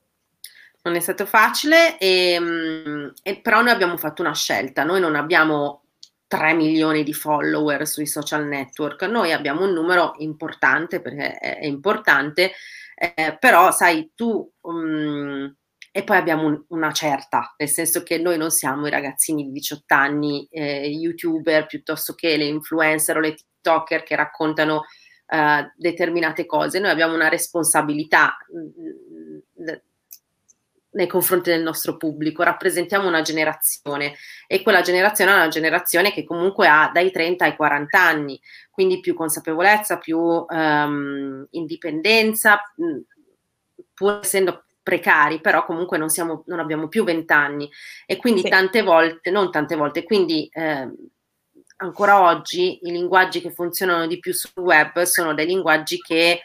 Non 0.82 0.94
è 0.94 1.00
stato 1.00 1.26
facile, 1.26 1.98
ehm, 1.98 3.12
e 3.22 3.40
però 3.40 3.60
noi 3.62 3.72
abbiamo 3.72 3.96
fatto 3.96 4.22
una 4.22 4.34
scelta. 4.34 4.84
Noi 4.84 5.00
non 5.00 5.16
abbiamo 5.16 5.82
3 6.28 7.02
di 7.02 7.12
follower 7.12 7.86
sui 7.88 8.06
social 8.06 8.46
network, 8.46 9.02
noi 9.04 9.32
abbiamo 9.32 9.64
un 9.64 9.72
numero 9.72 10.14
importante, 10.18 11.00
perché 11.00 11.32
è 11.38 11.64
importante, 11.66 12.52
eh, 12.98 13.36
però 13.38 13.70
sai 13.70 14.12
tu... 14.14 14.50
Um, 14.62 15.54
e 15.90 16.04
poi 16.04 16.16
abbiamo 16.16 16.46
un, 16.46 16.64
una 16.68 16.92
certa, 16.92 17.54
nel 17.56 17.68
senso 17.68 18.02
che 18.02 18.18
noi 18.18 18.36
non 18.36 18.50
siamo 18.50 18.86
i 18.86 18.90
ragazzini 18.90 19.44
di 19.44 19.52
18 19.52 19.94
anni, 19.94 20.46
eh, 20.50 20.86
youtuber 20.86 21.66
piuttosto 21.66 22.14
che 22.14 22.36
le 22.36 22.44
influencer 22.44 23.16
o 23.16 23.20
le 23.20 23.34
TikToker 23.34 24.02
che 24.04 24.14
raccontano 24.14 24.84
eh, 25.26 25.72
determinate 25.76 26.46
cose, 26.46 26.78
noi 26.78 26.90
abbiamo 26.90 27.14
una 27.14 27.28
responsabilità 27.28 28.36
mh, 28.48 29.62
mm, 29.62 29.74
nei 30.90 31.06
confronti 31.06 31.50
del 31.50 31.62
nostro 31.62 31.96
pubblico, 31.96 32.42
rappresentiamo 32.42 33.06
una 33.06 33.22
generazione 33.22 34.14
e 34.46 34.62
quella 34.62 34.80
generazione 34.80 35.32
è 35.32 35.34
una 35.34 35.48
generazione 35.48 36.12
che 36.12 36.24
comunque 36.24 36.66
ha 36.66 36.90
dai 36.92 37.10
30 37.10 37.44
ai 37.44 37.56
40 37.56 38.00
anni, 38.00 38.40
quindi 38.70 39.00
più 39.00 39.14
consapevolezza, 39.14 39.98
più 39.98 40.18
um, 40.18 41.46
indipendenza, 41.50 42.60
pur 43.92 44.20
essendo 44.22 44.64
precari, 44.82 45.40
però 45.40 45.66
comunque 45.66 45.98
non, 45.98 46.08
siamo, 46.08 46.44
non 46.46 46.60
abbiamo 46.60 46.88
più 46.88 47.04
20 47.04 47.32
anni 47.32 47.70
e 48.06 48.16
quindi 48.16 48.40
sì. 48.40 48.48
tante 48.48 48.82
volte, 48.82 49.30
non 49.30 49.50
tante 49.50 49.76
volte, 49.76 50.02
quindi 50.02 50.48
eh, 50.50 50.88
ancora 51.76 52.22
oggi 52.22 52.78
i 52.82 52.90
linguaggi 52.90 53.42
che 53.42 53.50
funzionano 53.50 54.06
di 54.06 54.18
più 54.18 54.32
sul 54.32 54.62
web 54.62 55.02
sono 55.02 55.34
dei 55.34 55.46
linguaggi 55.46 55.98
che 55.98 56.40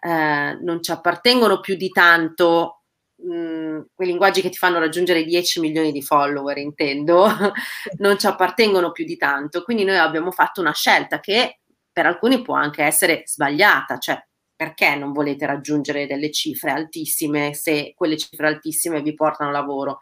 eh, 0.00 0.58
non 0.60 0.82
ci 0.82 0.90
appartengono 0.90 1.60
più 1.60 1.76
di 1.76 1.88
tanto 1.90 2.83
mh, 3.24 3.86
quei 3.94 4.08
linguaggi 4.08 4.40
che 4.40 4.50
ti 4.50 4.56
fanno 4.56 4.78
raggiungere 4.78 5.24
10 5.24 5.60
milioni 5.60 5.92
di 5.92 6.02
follower, 6.02 6.58
intendo, 6.58 7.26
non 7.98 8.18
ci 8.18 8.26
appartengono 8.26 8.92
più 8.92 9.04
di 9.04 9.16
tanto. 9.16 9.62
Quindi 9.62 9.84
noi 9.84 9.98
abbiamo 9.98 10.30
fatto 10.30 10.60
una 10.60 10.72
scelta 10.72 11.20
che 11.20 11.60
per 11.92 12.06
alcuni 12.06 12.42
può 12.42 12.54
anche 12.54 12.82
essere 12.82 13.22
sbagliata, 13.24 13.98
cioè 13.98 14.22
perché 14.56 14.94
non 14.94 15.12
volete 15.12 15.46
raggiungere 15.46 16.06
delle 16.06 16.30
cifre 16.30 16.70
altissime 16.70 17.54
se 17.54 17.92
quelle 17.96 18.16
cifre 18.16 18.46
altissime 18.46 19.02
vi 19.02 19.14
portano 19.14 19.50
lavoro? 19.50 20.00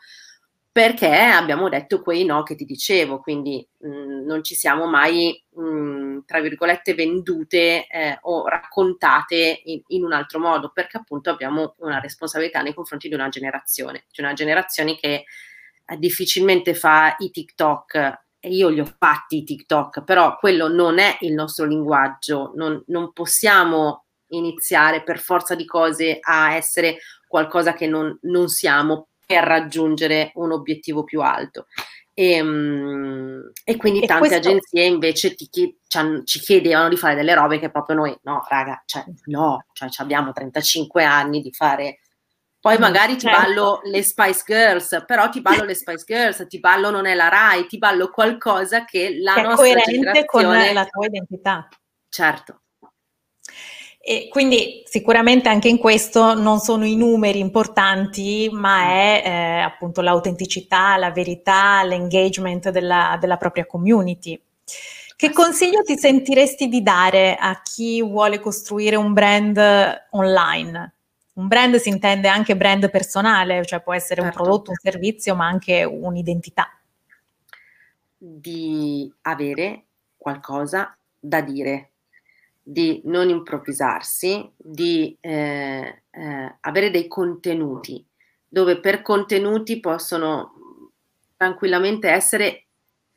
perché 0.73 1.15
abbiamo 1.15 1.69
detto 1.69 2.01
quei 2.01 2.25
no 2.25 2.43
che 2.43 2.55
ti 2.55 2.65
dicevo, 2.65 3.21
quindi 3.21 3.65
mh, 3.81 3.89
mm, 3.89 4.25
non 4.25 4.43
ci 4.43 4.55
siamo 4.55 4.87
mai, 4.87 5.45
mh, 5.51 5.63
mm, 5.63 5.92
tra 6.27 6.41
virgolette, 6.41 6.95
vendute 6.95 7.87
eh, 7.87 8.19
o 8.23 8.47
raccontate 8.47 9.63
in, 9.65 9.83
in, 9.89 10.05
un 10.05 10.13
altro 10.13 10.39
modo, 10.39 10.71
perché 10.71 10.97
appunto 10.97 11.31
abbiamo 11.31 11.75
una 11.79 12.01
responsabilità 12.01 12.61
nei 12.63 12.75
confronti 12.75 13.09
di 13.09 13.15
una 13.15 13.29
generazione, 13.29 14.05
di 14.13 14.23
una 14.23 14.33
generazione 14.33 14.97
che 14.97 15.25
eh, 15.85 15.97
difficilmente 15.99 16.75
fa 16.75 17.15
i 17.19 17.31
TikTok. 17.31 18.21
E 18.45 18.49
io 18.49 18.69
li 18.71 18.81
ho 18.81 18.95
fatti 18.99 19.37
i 19.37 19.45
TikTok, 19.45 20.03
però 20.03 20.37
quello 20.37 20.67
non 20.67 20.99
è 20.99 21.17
il 21.21 21.33
nostro 21.33 21.65
linguaggio, 21.65 22.51
non, 22.57 22.83
non 22.89 23.13
possiamo 23.13 24.07
iniziare 24.29 25.05
per 25.05 25.21
forza 25.21 25.55
di 25.55 25.65
cose 25.65 26.19
a 26.21 26.55
essere 26.55 26.99
qualcosa 27.29 27.73
che 27.73 27.87
non, 27.87 28.19
non 28.23 28.49
siamo 28.49 29.09
per 29.25 29.45
raggiungere 29.45 30.33
un 30.35 30.53
obiettivo 30.53 31.05
più 31.05 31.23
alto. 31.23 31.67
E, 32.15 32.43
um, 32.43 33.51
e 33.65 33.77
quindi 33.77 34.01
e 34.01 34.07
tante 34.07 34.29
questo... 34.29 34.49
agenzie 34.49 34.85
invece 34.85 35.35
ti, 35.35 35.49
ci, 35.51 35.79
ci 36.25 36.39
chiedevano 36.41 36.89
di 36.89 36.97
fare 36.97 37.15
delle 37.15 37.35
robe 37.35 37.59
che 37.59 37.71
proprio 37.71 37.97
noi, 37.97 38.17
no, 38.23 38.45
raga, 38.49 38.83
cioè, 38.85 39.05
no, 39.27 39.65
cioè, 39.73 39.89
abbiamo 39.97 40.33
35 40.33 41.05
anni 41.05 41.41
di 41.41 41.53
fare. 41.53 42.01
Poi 42.61 42.77
mm, 42.77 42.81
magari 42.81 43.15
ti 43.15 43.21
certo. 43.21 43.41
ballo 43.41 43.81
le 43.85 44.03
Spice 44.03 44.43
Girls, 44.47 45.05
però 45.07 45.29
ti 45.31 45.41
ballo 45.41 45.65
le 45.65 45.75
Spice 45.75 46.05
Girls, 46.07 46.47
ti 46.49 46.61
ballo 46.61 46.91
non 46.91 47.07
è 47.07 47.15
la 47.15 47.29
Rai, 47.29 47.67
ti 47.67 47.79
ballo 47.79 48.11
qualcosa 48.11 48.85
che 48.85 49.17
la 49.19 49.35
che 49.35 49.43
nostra 49.43 49.67
è 49.67 49.73
coerente 49.73 50.25
con 50.27 50.45
la 50.45 50.85
tua 50.85 51.07
identità. 51.07 51.69
Certo, 52.09 52.62
e 54.05 54.27
quindi 54.29 54.83
sicuramente 54.85 55.49
anche 55.49 55.69
in 55.69 55.79
questo 55.79 56.35
non 56.35 56.59
sono 56.59 56.85
i 56.85 56.97
numeri 56.97 57.39
importanti, 57.39 58.51
ma 58.51 58.83
è 58.83 59.23
eh, 59.25 59.61
appunto 59.61 60.01
l'autenticità, 60.01 60.97
la 60.97 61.13
verità, 61.13 61.85
l'engagement 61.85 62.71
della, 62.71 63.17
della 63.21 63.37
propria 63.37 63.65
community. 63.65 64.41
Che 65.15 65.31
consiglio 65.31 65.83
ti 65.83 65.97
sentiresti 65.97 66.67
di 66.67 66.83
dare 66.83 67.37
a 67.37 67.63
chi 67.63 68.03
vuole 68.03 68.41
costruire 68.41 68.97
un 68.97 69.13
brand 69.13 69.57
online? 70.11 70.95
Un 71.35 71.47
brand 71.47 71.77
si 71.77 71.89
intende 71.89 72.27
anche 72.27 72.57
brand 72.57 72.91
personale, 72.91 73.65
cioè 73.65 73.83
può 73.83 73.95
essere 73.95 74.21
certo. 74.21 74.37
un 74.37 74.45
prodotto, 74.45 74.71
un 74.73 74.77
servizio, 74.83 75.37
ma 75.37 75.47
anche 75.47 75.85
un'identità. 75.85 76.77
Di 78.19 79.13
avere 79.23 79.85
qualcosa 80.17 80.97
da 81.21 81.41
dire, 81.41 81.92
di 82.63 83.01
non 83.05 83.29
improvvisarsi, 83.29 84.49
di 84.57 85.17
eh, 85.21 86.03
eh, 86.11 86.57
avere 86.61 86.91
dei 86.91 87.09
contenuti, 87.09 88.05
dove 88.47 88.79
per 88.79 89.03
contenuti 89.03 89.81
possono 89.81 90.53
tranquillamente 91.37 92.09
essere 92.09 92.67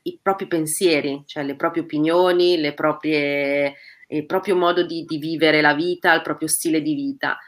i 0.02 0.18
propri 0.20 0.46
pensieri, 0.46 1.22
cioè 1.26 1.44
le 1.44 1.54
proprie 1.54 1.84
opinioni, 1.84 2.56
le 2.58 2.74
proprie, 2.74 3.74
il 4.08 4.26
proprio 4.26 4.56
modo 4.56 4.84
di, 4.84 5.04
di 5.04 5.18
vivere 5.18 5.60
la 5.60 5.74
vita, 5.74 6.12
il 6.12 6.22
proprio 6.22 6.48
stile 6.48 6.82
di 6.82 6.94
vita, 6.94 7.38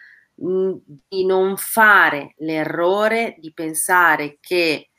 mm, 0.43 0.73
di 1.09 1.27
non 1.27 1.57
fare 1.57 2.35
l'errore 2.39 3.37
di 3.39 3.53
pensare 3.53 4.39
che 4.41 4.91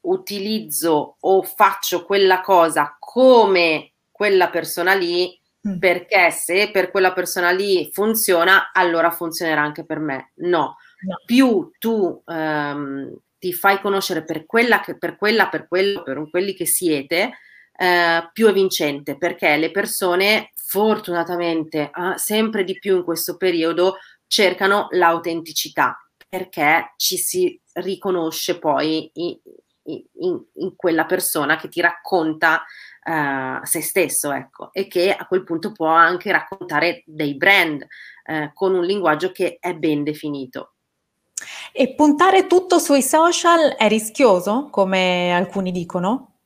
utilizzo 0.00 1.16
o 1.20 1.42
faccio 1.42 2.04
quella 2.04 2.40
cosa 2.40 2.96
come 2.98 3.92
quella 4.10 4.48
persona 4.48 4.94
lì 4.94 5.37
Mm. 5.68 5.78
perché 5.78 6.30
se 6.30 6.70
per 6.70 6.90
quella 6.90 7.12
persona 7.12 7.50
lì 7.50 7.90
funziona, 7.92 8.70
allora 8.72 9.10
funzionerà 9.10 9.60
anche 9.60 9.84
per 9.84 9.98
me. 9.98 10.32
No, 10.36 10.76
no. 11.00 11.20
più 11.24 11.70
tu 11.78 12.22
ehm, 12.24 13.14
ti 13.38 13.52
fai 13.52 13.80
conoscere 13.80 14.24
per 14.24 14.46
quella, 14.46 14.80
che, 14.80 14.96
per 14.96 15.16
quella, 15.16 15.48
per 15.48 15.68
quello, 15.68 16.02
per 16.02 16.28
quelli 16.30 16.54
che 16.54 16.66
siete, 16.66 17.32
eh, 17.76 18.30
più 18.32 18.48
è 18.48 18.52
vincente, 18.52 19.16
perché 19.16 19.56
le 19.56 19.70
persone 19.70 20.50
fortunatamente 20.54 21.90
eh, 21.94 22.12
sempre 22.16 22.64
di 22.64 22.78
più 22.78 22.96
in 22.96 23.04
questo 23.04 23.36
periodo 23.36 23.96
cercano 24.26 24.88
l'autenticità, 24.90 25.96
perché 26.28 26.92
ci 26.96 27.16
si 27.16 27.60
riconosce 27.74 28.58
poi 28.58 29.10
in, 29.14 29.38
in, 29.88 30.42
in 30.54 30.76
quella 30.76 31.06
persona 31.06 31.56
che 31.56 31.68
ti 31.68 31.80
racconta 31.80 32.64
uh, 33.04 33.64
se 33.64 33.80
stesso, 33.82 34.30
ecco, 34.32 34.70
e 34.72 34.86
che 34.86 35.12
a 35.12 35.26
quel 35.26 35.44
punto 35.44 35.72
può 35.72 35.88
anche 35.88 36.30
raccontare 36.32 37.02
dei 37.06 37.36
brand 37.36 37.82
uh, 37.82 38.50
con 38.52 38.74
un 38.74 38.84
linguaggio 38.84 39.32
che 39.32 39.58
è 39.60 39.74
ben 39.74 40.04
definito. 40.04 40.74
E 41.72 41.94
puntare 41.94 42.46
tutto 42.46 42.78
sui 42.78 43.02
social 43.02 43.74
è 43.76 43.88
rischioso, 43.88 44.68
come 44.70 45.32
alcuni 45.32 45.70
dicono? 45.70 46.37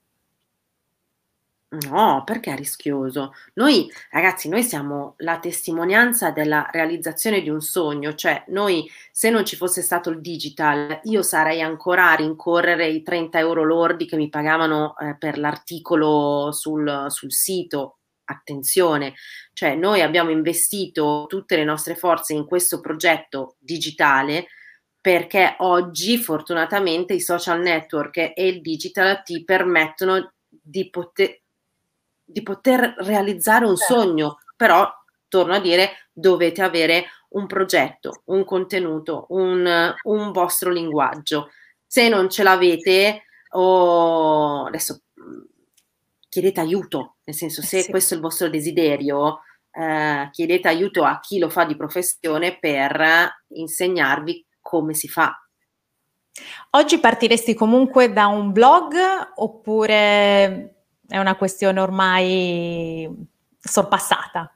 No, 1.72 2.22
perché 2.26 2.52
è 2.52 2.56
rischioso? 2.56 3.32
Noi, 3.54 3.90
ragazzi, 4.10 4.50
noi 4.50 4.62
siamo 4.62 5.14
la 5.18 5.38
testimonianza 5.38 6.30
della 6.30 6.68
realizzazione 6.70 7.40
di 7.40 7.48
un 7.48 7.62
sogno, 7.62 8.14
cioè 8.14 8.44
noi, 8.48 8.90
se 9.10 9.30
non 9.30 9.46
ci 9.46 9.56
fosse 9.56 9.80
stato 9.80 10.10
il 10.10 10.20
digital, 10.20 11.00
io 11.04 11.22
sarei 11.22 11.62
ancora 11.62 12.10
a 12.10 12.14
rincorrere 12.14 12.88
i 12.88 13.02
30 13.02 13.38
euro 13.38 13.64
lordi 13.64 14.04
che 14.04 14.16
mi 14.16 14.28
pagavano 14.28 14.94
eh, 14.98 15.16
per 15.18 15.38
l'articolo 15.38 16.52
sul, 16.52 17.06
sul 17.08 17.32
sito. 17.32 18.00
Attenzione, 18.24 19.14
cioè 19.52 19.74
noi 19.74 20.00
abbiamo 20.00 20.30
investito 20.30 21.24
tutte 21.28 21.56
le 21.56 21.64
nostre 21.64 21.94
forze 21.94 22.34
in 22.34 22.46
questo 22.46 22.80
progetto 22.80 23.56
digitale 23.58 24.46
perché 25.00 25.56
oggi 25.58 26.16
fortunatamente 26.18 27.14
i 27.14 27.20
social 27.20 27.60
network 27.60 28.16
e 28.18 28.34
il 28.36 28.60
digital 28.60 29.22
ti 29.22 29.42
permettono 29.44 30.32
di 30.48 30.88
poter 30.88 31.41
di 32.24 32.42
poter 32.42 32.94
realizzare 32.98 33.64
un 33.64 33.76
certo. 33.76 33.94
sogno, 33.94 34.38
però 34.56 34.90
torno 35.28 35.54
a 35.54 35.60
dire 35.60 36.08
dovete 36.12 36.62
avere 36.62 37.06
un 37.30 37.46
progetto, 37.46 38.22
un 38.26 38.44
contenuto, 38.44 39.26
un, 39.30 39.94
un 40.02 40.32
vostro 40.32 40.70
linguaggio. 40.70 41.50
Se 41.86 42.08
non 42.08 42.28
ce 42.28 42.42
l'avete, 42.42 43.24
o 43.50 44.64
adesso 44.66 45.02
chiedete 46.28 46.60
aiuto, 46.60 47.16
nel 47.24 47.34
senso 47.34 47.62
se 47.62 47.82
sì. 47.82 47.90
questo 47.90 48.14
è 48.14 48.16
il 48.16 48.22
vostro 48.22 48.48
desiderio, 48.48 49.40
eh, 49.70 50.28
chiedete 50.30 50.68
aiuto 50.68 51.04
a 51.04 51.18
chi 51.20 51.38
lo 51.38 51.48
fa 51.48 51.64
di 51.64 51.76
professione 51.76 52.58
per 52.58 53.42
insegnarvi 53.48 54.46
come 54.60 54.94
si 54.94 55.08
fa. 55.08 55.36
Oggi 56.70 56.98
partiresti 56.98 57.54
comunque 57.54 58.12
da 58.12 58.26
un 58.26 58.52
blog 58.52 58.94
oppure 59.34 60.81
è 61.08 61.18
una 61.18 61.36
questione 61.36 61.80
ormai 61.80 63.08
sorpassata? 63.58 64.52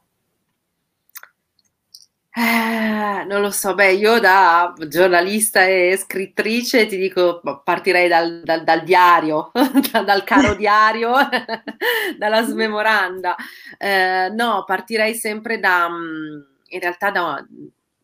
Eh, 2.38 3.24
non 3.24 3.40
lo 3.40 3.50
so, 3.50 3.74
beh, 3.74 3.92
io 3.94 4.20
da 4.20 4.74
giornalista 4.88 5.64
e 5.64 5.96
scrittrice 5.96 6.85
ti 6.85 6.98
dico, 6.98 7.40
partirei 7.64 8.09
dal, 8.09 8.42
dal, 8.44 8.62
dal 8.62 8.82
diario, 8.82 9.50
dal 10.04 10.22
caro 10.22 10.52
diario, 10.56 11.14
dalla 12.18 12.42
smemoranda. 12.42 13.35
Eh, 13.78 14.28
no, 14.35 14.64
partirei 14.66 15.14
sempre 15.14 15.59
da, 15.59 15.88
mm, 15.88 16.40
in 16.68 16.80
realtà 16.80 17.11
da, 17.11 17.42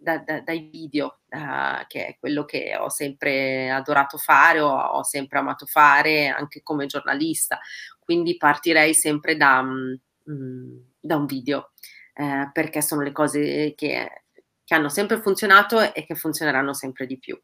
da, 0.02 0.16
da, 0.16 0.40
dai 0.40 0.68
video, 0.72 1.18
uh, 1.28 1.84
che 1.86 2.06
è 2.06 2.16
quello 2.18 2.46
che 2.46 2.74
ho 2.78 2.88
sempre 2.88 3.70
adorato 3.70 4.16
fare, 4.16 4.60
ho, 4.60 4.74
ho, 4.74 5.02
sempre 5.04 5.40
amato 5.40 5.66
fare 5.66 6.28
anche 6.28 6.62
come 6.62 6.86
giornalista 6.86 7.60
quindi 8.12 8.36
partirei 8.36 8.92
sempre 8.92 9.38
da, 9.38 9.62
mh, 9.62 10.00
mm, 10.30 10.76
da 11.00 11.16
un 11.16 11.24
video, 11.24 11.70
eh, 12.12 12.50
perché 12.52 12.82
sono 12.82 13.00
le 13.00 13.10
cose 13.10 13.72
che, 13.74 14.24
che 14.62 14.74
hanno 14.74 14.90
sempre 14.90 15.18
funzionato 15.18 15.94
e 15.94 16.04
che 16.04 16.14
funzioneranno 16.14 16.74
sempre 16.74 17.06
di 17.06 17.18
più. 17.18 17.40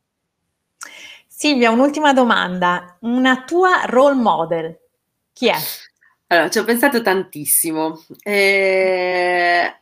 Silvia, 1.27 1.71
un'ultima 1.71 2.13
domanda. 2.13 2.99
Una 3.01 3.45
tua 3.45 3.85
role 3.87 4.15
model, 4.15 4.79
chi 5.33 5.49
è? 5.49 5.57
Allora, 6.27 6.51
ci 6.51 6.59
ho 6.59 6.65
pensato 6.65 7.01
tantissimo. 7.01 8.05
Eh, 8.23 9.75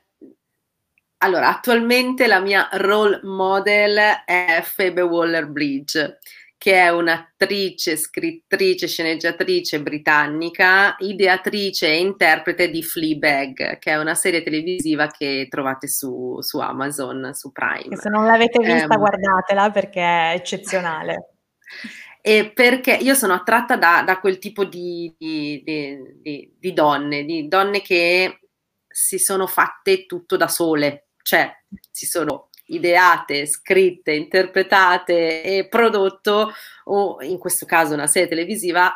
allora, 1.19 1.49
attualmente 1.49 2.29
la 2.29 2.39
mia 2.39 2.69
role 2.75 3.19
model 3.25 4.23
è 4.25 4.65
Phoebe 4.77 5.01
Waller-Bridge, 5.01 6.19
che 6.59 6.75
è 6.75 6.89
un'attrice, 6.89 7.97
scrittrice, 7.97 8.87
sceneggiatrice 8.87 9.83
britannica, 9.83 10.97
ideatrice 10.99 11.89
e 11.89 11.99
interprete 12.01 12.71
di 12.71 12.83
Fleabag, 12.83 13.79
che 13.79 13.91
è 13.91 13.99
una 13.99 14.15
serie 14.15 14.43
televisiva 14.43 15.07
che 15.09 15.47
trovate 15.51 15.87
su, 15.87 16.41
su 16.41 16.59
Amazon, 16.59 17.31
su 17.35 17.53
Prime. 17.53 17.95
E 17.95 17.97
se 17.97 18.09
non 18.09 18.25
l'avete 18.25 18.65
vista, 18.65 18.95
um, 18.95 19.01
guardatela 19.01 19.71
perché 19.71 20.01
è 20.01 20.33
eccezionale. 20.35 21.31
E 22.27 22.51
perché 22.51 22.95
io 22.95 23.15
sono 23.15 23.35
attratta 23.35 23.77
da, 23.77 24.03
da 24.05 24.19
quel 24.19 24.39
tipo 24.39 24.65
di, 24.65 25.15
di, 25.17 25.63
di, 25.63 26.57
di, 26.59 26.73
donne, 26.73 27.25
di 27.25 27.47
donne 27.47 27.81
che 27.83 28.41
si 28.85 29.21
sono 29.21 29.47
fatte 29.47 30.07
tutto 30.07 30.37
da 30.37 30.49
sole, 30.49 31.11
cioè 31.23 31.49
si 31.89 32.05
sono 32.05 32.49
ideate, 32.67 33.47
scritte, 33.47 34.13
interpretate 34.13 35.43
e 35.43 35.69
prodotto, 35.69 36.53
o 36.85 37.19
in 37.21 37.39
questo 37.39 37.67
caso 37.67 37.95
una 37.95 38.07
serie 38.07 38.29
televisiva, 38.29 38.93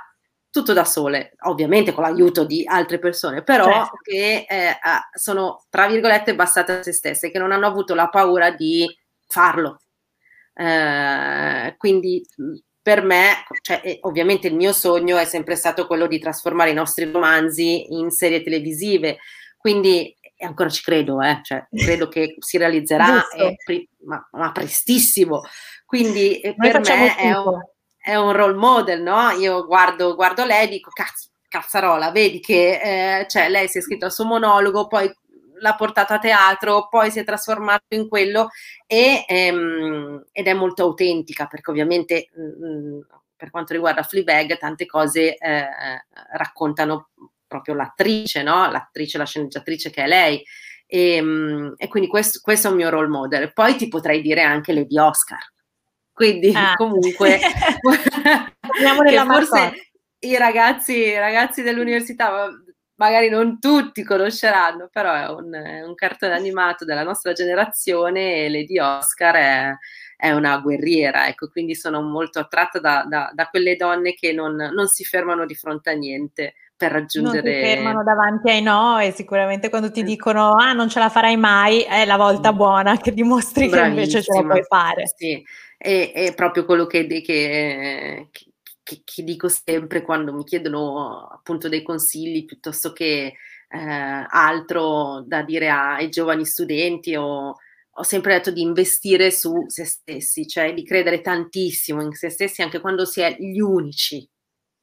tutto 0.51 0.73
da 0.73 0.85
sole, 0.85 1.35
ovviamente 1.43 1.93
con 1.93 2.03
l'aiuto 2.03 2.45
di 2.45 2.65
altre 2.67 2.99
persone, 2.99 3.43
però 3.43 3.71
certo. 3.71 3.97
che 4.03 4.47
eh, 4.49 4.77
sono, 5.15 5.65
tra 5.69 5.87
virgolette, 5.87 6.35
bastate 6.35 6.73
a 6.79 6.83
se 6.83 6.93
stesse, 6.93 7.31
che 7.31 7.39
non 7.39 7.53
hanno 7.53 7.67
avuto 7.67 7.95
la 7.95 8.09
paura 8.09 8.51
di 8.51 8.85
farlo. 9.27 9.81
Eh, 10.53 11.75
quindi 11.79 12.27
per 12.83 13.03
me, 13.03 13.45
cioè, 13.61 13.99
ovviamente 14.03 14.49
il 14.49 14.57
mio 14.57 14.73
sogno 14.73 15.19
è 15.19 15.25
sempre 15.25 15.55
stato 15.55 15.87
quello 15.87 16.07
di 16.09 16.19
trasformare 16.19 16.71
i 16.71 16.75
nostri 16.75 17.09
romanzi 17.11 17.93
in 17.93 18.11
serie 18.11 18.43
televisive, 18.43 19.19
quindi 19.57 20.17
e 20.41 20.47
ancora 20.47 20.71
ci 20.71 20.83
credo, 20.83 21.21
eh, 21.21 21.41
cioè, 21.43 21.67
credo 21.71 22.09
che 22.09 22.37
si 22.39 22.57
realizzerà, 22.57 23.23
pre- 23.63 23.89
ma, 24.07 24.27
ma, 24.33 24.53
prestissimo. 24.53 25.43
Quindi 25.85 26.41
eh, 26.41 26.55
per 26.57 26.81
me 26.81 27.15
è 27.15 27.37
un, 27.37 27.61
è 27.99 28.15
un, 28.15 28.33
role 28.33 28.55
model, 28.55 29.03
no? 29.03 29.29
Io 29.33 29.67
guardo, 29.67 30.15
guardo 30.15 30.47
lei 30.47 30.65
e 30.65 30.71
dico, 30.71 30.89
cazzo, 30.95 31.29
cazzarola, 31.47 32.11
vedi 32.11 32.41
che 32.41 33.21
eh, 33.21 33.29
cioè, 33.29 33.51
lei 33.51 33.69
si 33.69 33.79
è 33.79 33.81
scritta 33.83 34.07
il 34.07 34.13
suo 34.13 34.25
monologo, 34.25 34.87
poi 34.87 35.15
l'ha 35.59 35.75
portato 35.75 36.15
a 36.15 36.19
teatro, 36.19 36.89
poi 36.89 37.11
si 37.11 37.19
è 37.19 37.25
trasformato 37.25 37.95
in 37.95 38.09
quello 38.09 38.49
e, 38.87 39.27
ehm, 39.29 40.25
ed 40.33 40.47
è 40.47 40.55
molto 40.55 40.85
autentica 40.85 41.49
perché 41.49 41.71
ovviamente 41.71 42.31
mh, 42.35 42.43
mm, 42.43 42.95
mm, 42.97 43.01
per 43.37 43.51
quanto 43.51 43.75
riguarda 43.75 44.03
Fleabag 44.03 44.57
tante 44.57 44.87
cose 44.87 45.37
eh, 45.37 45.67
raccontano 46.33 47.11
proprio 47.51 47.75
l'attrice, 47.75 48.45
no? 48.45 48.71
l'attrice, 48.71 49.19
la 49.19 49.27
sceneggiatrice 49.27 49.91
che 49.91 50.05
è 50.05 50.07
lei. 50.07 50.41
E, 50.87 51.15
ehm, 51.17 51.75
e 51.77 51.89
quindi 51.89 52.09
questo, 52.09 52.39
questo, 52.41 52.69
è 52.69 52.71
un 52.71 52.77
mio 52.77 52.89
role 52.89 53.09
model. 53.09 53.53
Poi 53.53 53.75
ti 53.75 53.89
potrei 53.89 54.23
dire 54.23 54.43
anche 54.43 54.73
Lady 54.73 54.97
Oscar. 54.97 55.41
Quindi 56.13 56.53
ah. 56.55 56.75
comunque 56.77 57.41
forse 59.27 59.91
i 60.21 60.37
ragazzi, 60.37 60.93
i 60.93 61.19
ragazzi 61.19 61.63
dell'università 61.63 62.49
magari 63.01 63.31
non 63.31 63.59
tutti 63.59 64.05
conosceranno, 64.05 64.91
però 64.93 65.15
è 65.15 65.29
un, 65.31 65.55
è 65.55 65.81
un, 65.81 65.95
cartone 65.95 66.35
animato 66.35 66.85
della 66.85 67.03
nostra 67.03 67.33
generazione 67.33 68.45
e 68.45 68.51
Lady 68.51 68.79
Oscar 68.79 69.35
è, 69.37 69.77
è 70.17 70.33
una 70.33 70.59
guerriera, 70.59 71.27
ecco, 71.27 71.49
quindi 71.49 71.75
sono 71.75 72.03
molto 72.03 72.41
attratta 72.41 72.79
da, 72.79 73.07
da, 73.09 73.31
da 73.33 73.49
quelle 73.49 73.77
donne 73.77 74.13
che 74.13 74.35
non, 74.35 74.55
non, 74.55 74.87
si 74.87 75.03
fermano 75.03 75.47
di 75.47 75.55
fronte 75.55 75.89
a 75.89 75.95
niente, 75.95 76.55
per 76.81 76.93
raggiungere... 76.93 77.53
Non 77.53 77.61
ti 77.61 77.67
fermano 77.67 78.03
davanti 78.03 78.49
ai 78.49 78.63
no 78.63 78.99
e 78.99 79.13
sicuramente 79.13 79.69
quando 79.69 79.91
ti 79.91 80.03
dicono 80.03 80.55
ah 80.55 80.73
non 80.73 80.89
ce 80.89 80.99
la 80.99 81.11
farai 81.11 81.37
mai 81.37 81.83
è 81.83 82.07
la 82.07 82.17
volta 82.17 82.55
buona 82.55 82.97
che 82.97 83.13
dimostri 83.13 83.69
Bravissima. 83.69 83.83
che 83.83 84.01
invece 84.01 84.23
ce 84.23 84.33
la 84.33 84.49
puoi 84.49 84.63
fare. 84.63 85.03
Sì, 85.15 85.45
è, 85.77 86.13
è 86.15 86.35
proprio 86.35 86.65
quello 86.65 86.87
che, 86.87 87.07
che, 87.07 88.29
che, 88.83 89.03
che, 89.05 89.23
dico 89.23 89.49
sempre 89.49 90.01
quando 90.01 90.33
mi 90.33 90.43
chiedono 90.43 91.29
appunto 91.31 91.69
dei 91.69 91.83
consigli 91.83 92.47
piuttosto 92.47 92.95
che 92.95 93.35
eh, 93.69 94.27
altro 94.31 95.23
da 95.27 95.43
dire 95.43 95.69
ai 95.69 96.09
giovani 96.09 96.47
studenti 96.47 97.15
o 97.15 97.57
ho 97.93 98.03
sempre 98.03 98.37
detto 98.37 98.51
di 98.51 98.63
investire 98.63 99.31
su 99.31 99.65
se 99.67 99.85
stessi, 99.85 100.47
cioè 100.47 100.73
di 100.73 100.83
credere 100.83 101.21
tantissimo 101.21 102.01
in 102.01 102.15
se 102.15 102.31
stessi 102.31 102.63
anche 102.63 102.81
quando 102.81 103.05
si 103.05 103.21
è 103.21 103.37
gli 103.39 103.61
unici 103.61 104.27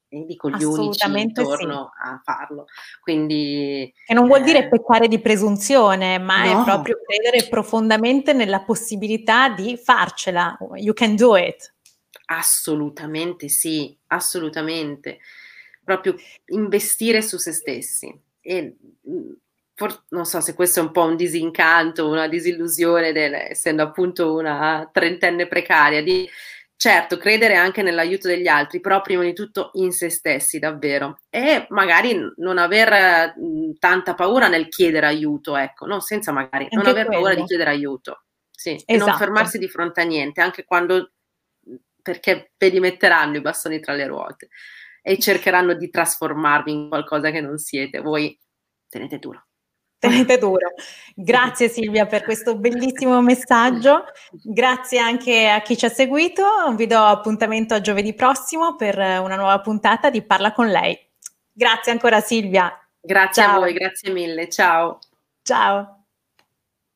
dico 0.09 0.49
gli 0.49 0.63
unici 0.63 1.05
intorno 1.19 1.91
sì. 1.93 2.09
a 2.09 2.21
farlo. 2.23 2.65
Quindi, 3.01 3.93
che 4.05 4.13
non 4.13 4.27
vuol 4.27 4.41
eh, 4.41 4.43
dire 4.43 4.67
peccare 4.69 5.07
di 5.07 5.19
presunzione, 5.19 6.17
ma 6.17 6.43
no. 6.43 6.61
è 6.61 6.63
proprio 6.63 6.99
credere 7.05 7.47
profondamente 7.49 8.33
nella 8.33 8.61
possibilità 8.61 9.49
di 9.49 9.77
farcela. 9.77 10.57
You 10.75 10.93
can 10.93 11.15
do 11.15 11.35
it. 11.35 11.73
Assolutamente 12.25 13.49
sì, 13.49 13.97
assolutamente. 14.07 15.19
Proprio 15.83 16.15
investire 16.47 17.21
su 17.21 17.37
se 17.37 17.51
stessi. 17.51 18.13
E 18.41 18.75
mm, 19.09 19.31
for, 19.73 20.03
non 20.09 20.25
so 20.25 20.41
se 20.41 20.53
questo 20.53 20.79
è 20.79 20.83
un 20.83 20.91
po' 20.91 21.03
un 21.03 21.15
disincanto, 21.15 22.09
una 22.09 22.27
disillusione, 22.27 23.11
del, 23.11 23.33
essendo 23.33 23.83
appunto 23.83 24.33
una 24.33 24.89
trentenne 24.91 25.47
precaria, 25.47 26.01
di 26.01 26.27
Certo, 26.79 27.17
credere 27.17 27.55
anche 27.55 27.81
nell'aiuto 27.81 28.27
degli 28.27 28.45
altri, 28.45 28.79
però 28.79 29.01
prima 29.01 29.23
di 29.23 29.33
tutto 29.33 29.71
in 29.73 29.91
se 29.91 30.11
stessi 30.11 30.59
davvero 30.59 31.21
e 31.27 31.65
magari 31.69 32.15
non 32.35 32.59
aver 32.59 33.33
mh, 33.35 33.79
tanta 33.79 34.13
paura 34.13 34.47
nel 34.47 34.67
chiedere 34.69 35.07
aiuto, 35.07 35.57
ecco, 35.57 35.87
no? 35.87 35.99
senza 36.01 36.31
magari 36.31 36.65
anche 36.65 36.75
non 36.75 36.85
aver 36.85 37.07
quello. 37.07 37.21
paura 37.23 37.33
di 37.33 37.45
chiedere 37.45 37.71
aiuto, 37.71 38.25
sì, 38.51 38.73
esatto. 38.73 38.91
e 38.91 38.97
non 38.97 39.07
esatto. 39.07 39.23
fermarsi 39.23 39.57
di 39.57 39.67
fronte 39.67 40.01
a 40.01 40.03
niente, 40.03 40.39
anche 40.39 40.65
quando 40.65 41.13
perché 41.99 42.51
ve 42.55 42.69
li 42.69 42.79
metteranno 42.79 43.37
i 43.37 43.41
bastoni 43.41 43.79
tra 43.79 43.93
le 43.93 44.05
ruote 44.05 44.49
e 45.01 45.17
cercheranno 45.17 45.73
di 45.73 45.89
trasformarvi 45.89 46.71
in 46.71 46.89
qualcosa 46.89 47.31
che 47.31 47.41
non 47.41 47.57
siete, 47.57 48.01
voi 48.01 48.37
tenete 48.87 49.17
duro. 49.17 49.46
Tenete 49.99 50.37
duro. 50.39 50.73
Grazie 51.15 51.69
Silvia 51.69 52.05
per 52.05 52.23
questo 52.23 52.57
bellissimo 52.57 53.21
messaggio. 53.21 54.03
Grazie 54.31 54.99
anche 54.99 55.49
a 55.49 55.61
chi 55.61 55.77
ci 55.77 55.85
ha 55.85 55.89
seguito. 55.89 56.43
Vi 56.75 56.87
do 56.87 56.99
appuntamento 56.99 57.73
a 57.73 57.81
giovedì 57.81 58.13
prossimo 58.13 58.75
per 58.75 58.97
una 58.97 59.35
nuova 59.35 59.59
puntata 59.61 60.09
di 60.09 60.21
Parla 60.21 60.51
con 60.51 60.67
lei. 60.67 60.97
Grazie 61.51 61.91
ancora 61.91 62.21
Silvia. 62.21 62.71
Grazie 62.99 63.43
Ciao. 63.43 63.55
a 63.55 63.59
voi, 63.59 63.73
grazie 63.73 64.11
mille. 64.11 64.49
Ciao. 64.49 64.99
Ciao. 65.41 65.96